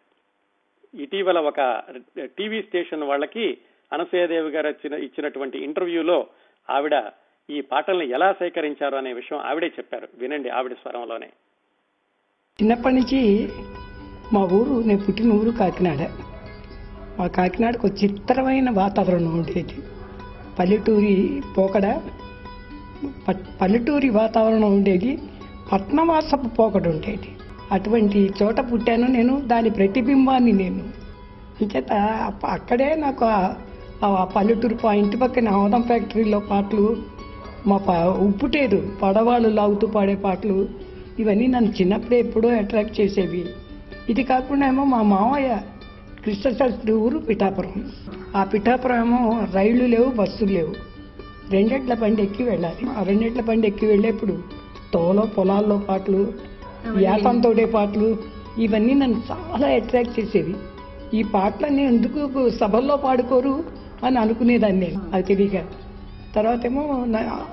ఇటీవల 0.97 1.39
ఒక 1.39 1.85
టీవీ 2.25 2.63
స్టేషన్ 2.63 3.03
వాళ్ళకి 3.03 3.59
అనసూయదేవి 3.93 4.51
గారు 4.51 4.69
వచ్చిన 4.69 4.95
ఇచ్చినటువంటి 4.95 5.59
ఇంటర్వ్యూలో 5.59 6.27
ఆవిడ 6.71 7.11
ఈ 7.51 7.61
పాటల్ని 7.61 8.11
ఎలా 8.11 8.33
సేకరించారు 8.33 8.97
అనే 8.97 9.13
విషయం 9.13 9.39
ఆవిడే 9.39 9.67
చెప్పారు. 9.67 10.09
వినండి 10.15 10.49
ఆవిడ 10.49 10.73
స్వరంలోనే. 10.73 11.31
చిన్నప్పటి 12.63 12.95
నుంచి 12.95 13.49
మా 14.33 14.41
ఊరు 14.41 14.83
నేను 14.87 15.01
పుట్టిన 15.01 15.33
ఊరు 15.33 15.51
కాకినాడ. 15.51 16.11
మా 17.19 17.27
కాకినాడకు 17.27 17.87
ఒక 17.87 18.05
చిత్రమైన 18.05 18.71
వాతావరణం 18.71 19.39
ఉండేది. 19.39 19.75
పల్లెటూరి 20.59 21.43
పోకడ 21.59 22.01
పల్లెటూరి 23.61 24.09
వాతావరణం 24.09 24.73
ఉండేది. 24.73 25.19
పట్నవాసపు 25.73 26.49
పోకడ 26.49 26.89
ఉండేది. 26.89 27.29
అటువంటి 27.73 28.33
చోట 28.43 28.61
పుట్టాను 28.61 29.07
నేను 29.07 29.41
దాని 29.41 29.71
ప్రతిబింబాన్ని 29.71 30.53
నేను. 30.53 30.83
అంచేత 31.63 31.93
అక్కడే 32.47 32.95
నాకు 32.95 33.25
ఆ- 34.05 34.25
పల్లెటూరు 34.25 34.75
పా 34.75 34.93
ఇంటి 34.95 35.17
పక్కన 35.17 35.49
ఆమదం 35.49 35.83
ఫ్యాక్టరీలో 35.83 36.39
పాటలు 36.39 36.97
మా 37.67 38.05
ఉప్పుటేరు 38.05 38.89
పడవాళ్ళు 39.03 39.49
లాగుతూ 39.49 39.87
పాడే 39.87 40.15
పాటలు 40.15 40.84
ఇవన్నీ 41.19 41.47
నన్ను 41.47 41.71
చిన్నప్పుడే 41.71 42.19
ఎప్పుడో 42.19 42.49
అట్రాక్ట్ 42.49 43.01
చేసేవి. 43.01 43.45
ఇది 44.09 44.23
కాకుండా 44.23 44.67
ఏమో 44.67 44.85
మా 44.85 45.03
మామయ్య 45.03 45.59
కృష్ణశాస్త్రి 46.25 46.93
ఊరు 46.93 47.19
పిఠాపురం. 47.19 47.85
ఆ 48.37 48.45
పిఠాపురం 48.45 49.01
ఏమో 49.01 49.47
రైళ్ళు 49.55 49.85
లేవు 49.85 50.11
బస్సులు 50.11 50.53
లేవు. 50.53 50.75
రెండెట్ల 51.51 51.95
బండి 51.95 52.23
ఎక్కి 52.23 52.43
వెళ్ళాలి. 52.43 52.91
ఆ 52.99 53.03
రెండెట్ల 53.03 53.41
బండి 53.41 53.67
ఎక్కి 53.67 53.87
వెళ్ళేప్పుడు 53.87 54.39
తోలో 54.95 55.23
పొలాల్లో 55.23 55.79
పాటలు 55.79 56.33
యాసంతోడే 57.01 57.65
పాటలు 57.65 58.17
ఇవన్నీ 58.59 58.95
నన్ను 58.95 59.23
చాలా 59.31 59.69
అట్రాక్ట్ 59.69 60.21
చేసేవి. 60.21 60.55
ఈ 61.15 61.23
పాటలన్నీ 61.23 61.83
ఎందుకు 61.83 62.51
సభల్లో 62.51 62.97
పాడుకోరు 62.97 63.65
అని 64.05 64.19
అనుకునేదాన్ని 64.19 64.81
నేను 64.81 65.01
అది 65.13 65.23
తెలియక. 65.23 65.63
తర్వాత 66.37 66.67
ఏమో 66.67 67.07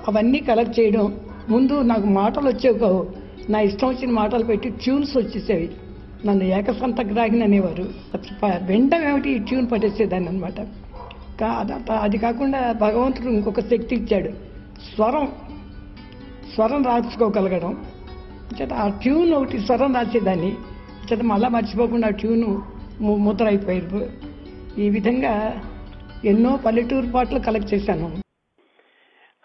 అవన్నీ 0.08 0.38
కలెక్ట్ 0.38 0.80
చేయడం. 0.80 1.14
ముందు 1.48 1.82
నాకు 1.82 2.06
మాటలు 2.06 2.48
వచ్చేవి 2.48 2.78
కావు. 2.78 3.21
నా 3.50 3.60
ఇష్టం 3.60 3.88
వచ్చిన 3.88 4.10
మాటలు 4.10 4.44
పెట్టి 4.44 4.68
ట్యూన్స్ 4.68 5.16
వచ్చేసేవి. 5.16 5.70
నన్ను 6.26 6.44
ఏకసంతగ్రాహిని 6.44 7.42
అనేవారు. 7.42 7.88
అది 8.14 8.72
వినడం 8.72 9.08
ఏమిటి? 9.08 9.30
ఈ 9.30 9.38
ట్యూన్ 9.38 9.70
పట్టేసేదాన్ని 9.72 10.28
అనమాట 10.28 11.92
అది 11.92 12.18
కాకుండా 12.18 12.72
భగవంతుడు 12.72 13.28
ఇంకొక 13.28 13.60
శక్తి 13.60 13.94
ఇచ్చాడు. 13.94 14.28
స్వరం. 14.94 15.28
స్వరం 16.54 16.84
రాసుకోగలగడం 16.84 17.84
చేత 18.62 18.72
ఆ 18.72 18.88
ట్యూన్ 18.88 19.34
ఒకటి 19.34 19.58
స్వరం 19.58 19.94
రాసేదాన్ని. 19.94 20.52
చేత 21.12 21.22
మళ్ళా 21.22 21.48
మర్చిపోకుండా 21.48 22.08
ఆ 22.08 22.10
ట్యూను 22.10 22.62
ము- 23.00 23.16
ముద్ర 23.16 23.46
అయిపోయారు. 23.46 24.10
ఈ 24.80 24.88
విధంగా 24.88 25.62
ఎన్నో 26.24 26.56
పల్లెటూరు 26.56 27.06
పాటలు 27.06 27.38
కలెక్ట్ 27.38 27.74
చేశాను. 27.74 28.21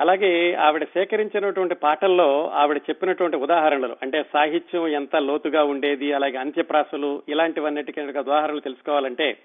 అలాగే 0.02 0.54
ఆవిడ 0.54 0.84
సేకరించినటువంటి 0.84 1.76
పాటల్లో 1.76 2.50
ఆవిడ 2.50 2.78
చెప్పినటువంటి 2.78 3.38
ఉదాహరణలు 3.38 3.96
అంటే 4.02 4.24
సాహిత్యం 4.34 4.88
ఎంత 4.88 5.16
లోతుగా 5.16 5.64
ఉండేది 5.64 6.14
అలాగే 6.14 6.38
అంత్యప్రాసలు 6.38 7.22
ఇలాంటివన్నిటికీ 7.30 8.02
ఉదాహరణలు 8.02 8.60
తెలుసుకోవాలంటే 8.60 9.38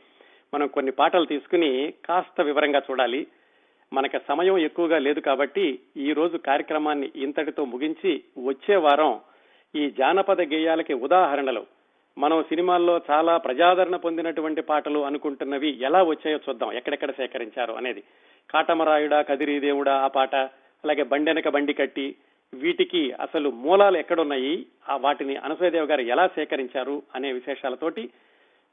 మనం 0.55 0.67
కొన్ని 0.67 0.93
పాటలు 0.93 1.25
తీసుకుని 1.25 1.95
కాస్త 2.05 2.41
వివరంగా 2.41 2.83
చూడాలి. 2.91 3.27
మనకి 3.93 4.19
సమయం 4.29 4.59
ఎక్కువగా 4.59 4.99
లేదు 4.99 5.21
కాబట్టి 5.21 5.79
ఈ 5.97 6.13
రోజు 6.13 6.37
కార్యక్రమాన్ని 6.37 7.11
ఇంతటితో 7.17 7.65
ముగించి 7.65 8.23
వచ్చే 8.39 8.77
వారం 8.77 9.21
ఈ 9.75 9.91
జానపద 9.91 10.41
గేయాలకి 10.41 10.95
ఉదాహరణలు. 10.95 11.67
మనం 12.19 12.43
సినిమాల్లో 12.43 13.01
చాలా 13.11 13.37
ప్రజాదరణ 13.37 13.97
పొందినటువంటి 13.97 14.61
పాటలు 14.61 14.99
అనుకుంటున్నవి 14.99 15.83
ఎలా 15.83 16.03
వచ్చాయో 16.03 16.39
చూద్దాం 16.49 16.73
ఎక్కడెక్కడ 16.73 17.11
సేకరించారు 17.11 17.73
అనేది. 17.73 18.03
కాటమరాయుడా 18.51 19.23
కదిరీదేవుడా 19.23 19.95
ఆ 19.95 20.07
పాట 20.07 20.35
అలాగే 20.85 21.03
బండెనక 21.03 21.49
బండి 21.49 21.73
కట్టి 21.73 22.17
వీటికి 22.55 23.13
అసలు 23.13 23.51
మూలాలు 23.51 23.97
ఎక్కడున్నాయి? 23.97 24.67
ఆ 24.89 24.97
వాటిని 24.97 25.37
అనసూయదేవి 25.37 25.87
గారు 25.87 26.01
ఎలా 26.01 26.27
సేకరించారు 26.27 27.03
అనే 27.15 27.33
విశేషాలతోటి 27.33 28.11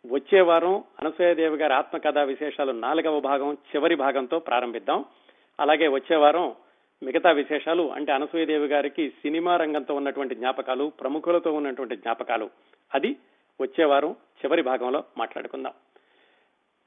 వచ్చే 0.06 0.42
వారం 0.42 0.84
అనసూయదేవి 1.00 1.58
గారి 1.58 1.74
ఆత్మకథా 1.74 2.24
విశేషాలు 2.24 2.72
నాలుగవ 2.72 3.20
భాగం 3.20 3.54
చివరి 3.54 3.96
భాగంతో 3.96 4.40
ప్రారంభిద్దాం. 4.40 5.06
అలాగే 5.60 5.88
వచ్చే 5.88 6.16
వారం 6.16 6.56
మిగతా 7.04 7.32
విశేషాలు 7.32 7.92
అంటే 7.92 8.12
అనసూయదేవి 8.12 8.68
గారికి 8.68 9.10
సినిమా 9.10 9.58
రంగంతో 9.58 9.96
ఉన్నటువంటి 9.96 10.36
జ్ఞాపకాలు 10.36 10.92
ప్రముఖులతో 11.00 11.54
ఉన్నటువంటి 11.54 11.96
జ్ఞాపకాలు. 11.96 12.50
అది 12.96 13.16
వచ్చే 13.62 13.86
వారం 13.86 14.12
చివరి 14.12 14.62
భాగంలో 14.62 15.04
మాట్లాడుకుందాం. 15.18 15.74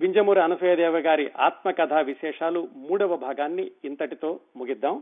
వింజమూరి 0.03 0.41
అనసూయదేవి 0.41 1.01
గారి 1.01 1.27
ఆత్మకథా 1.41 2.01
విశేషాలు 2.01 2.61
మూడవ 2.77 3.17
భాగాన్ని 3.17 3.67
ఇంతటితో 3.85 4.31
ముగిద్దాం. 4.57 4.95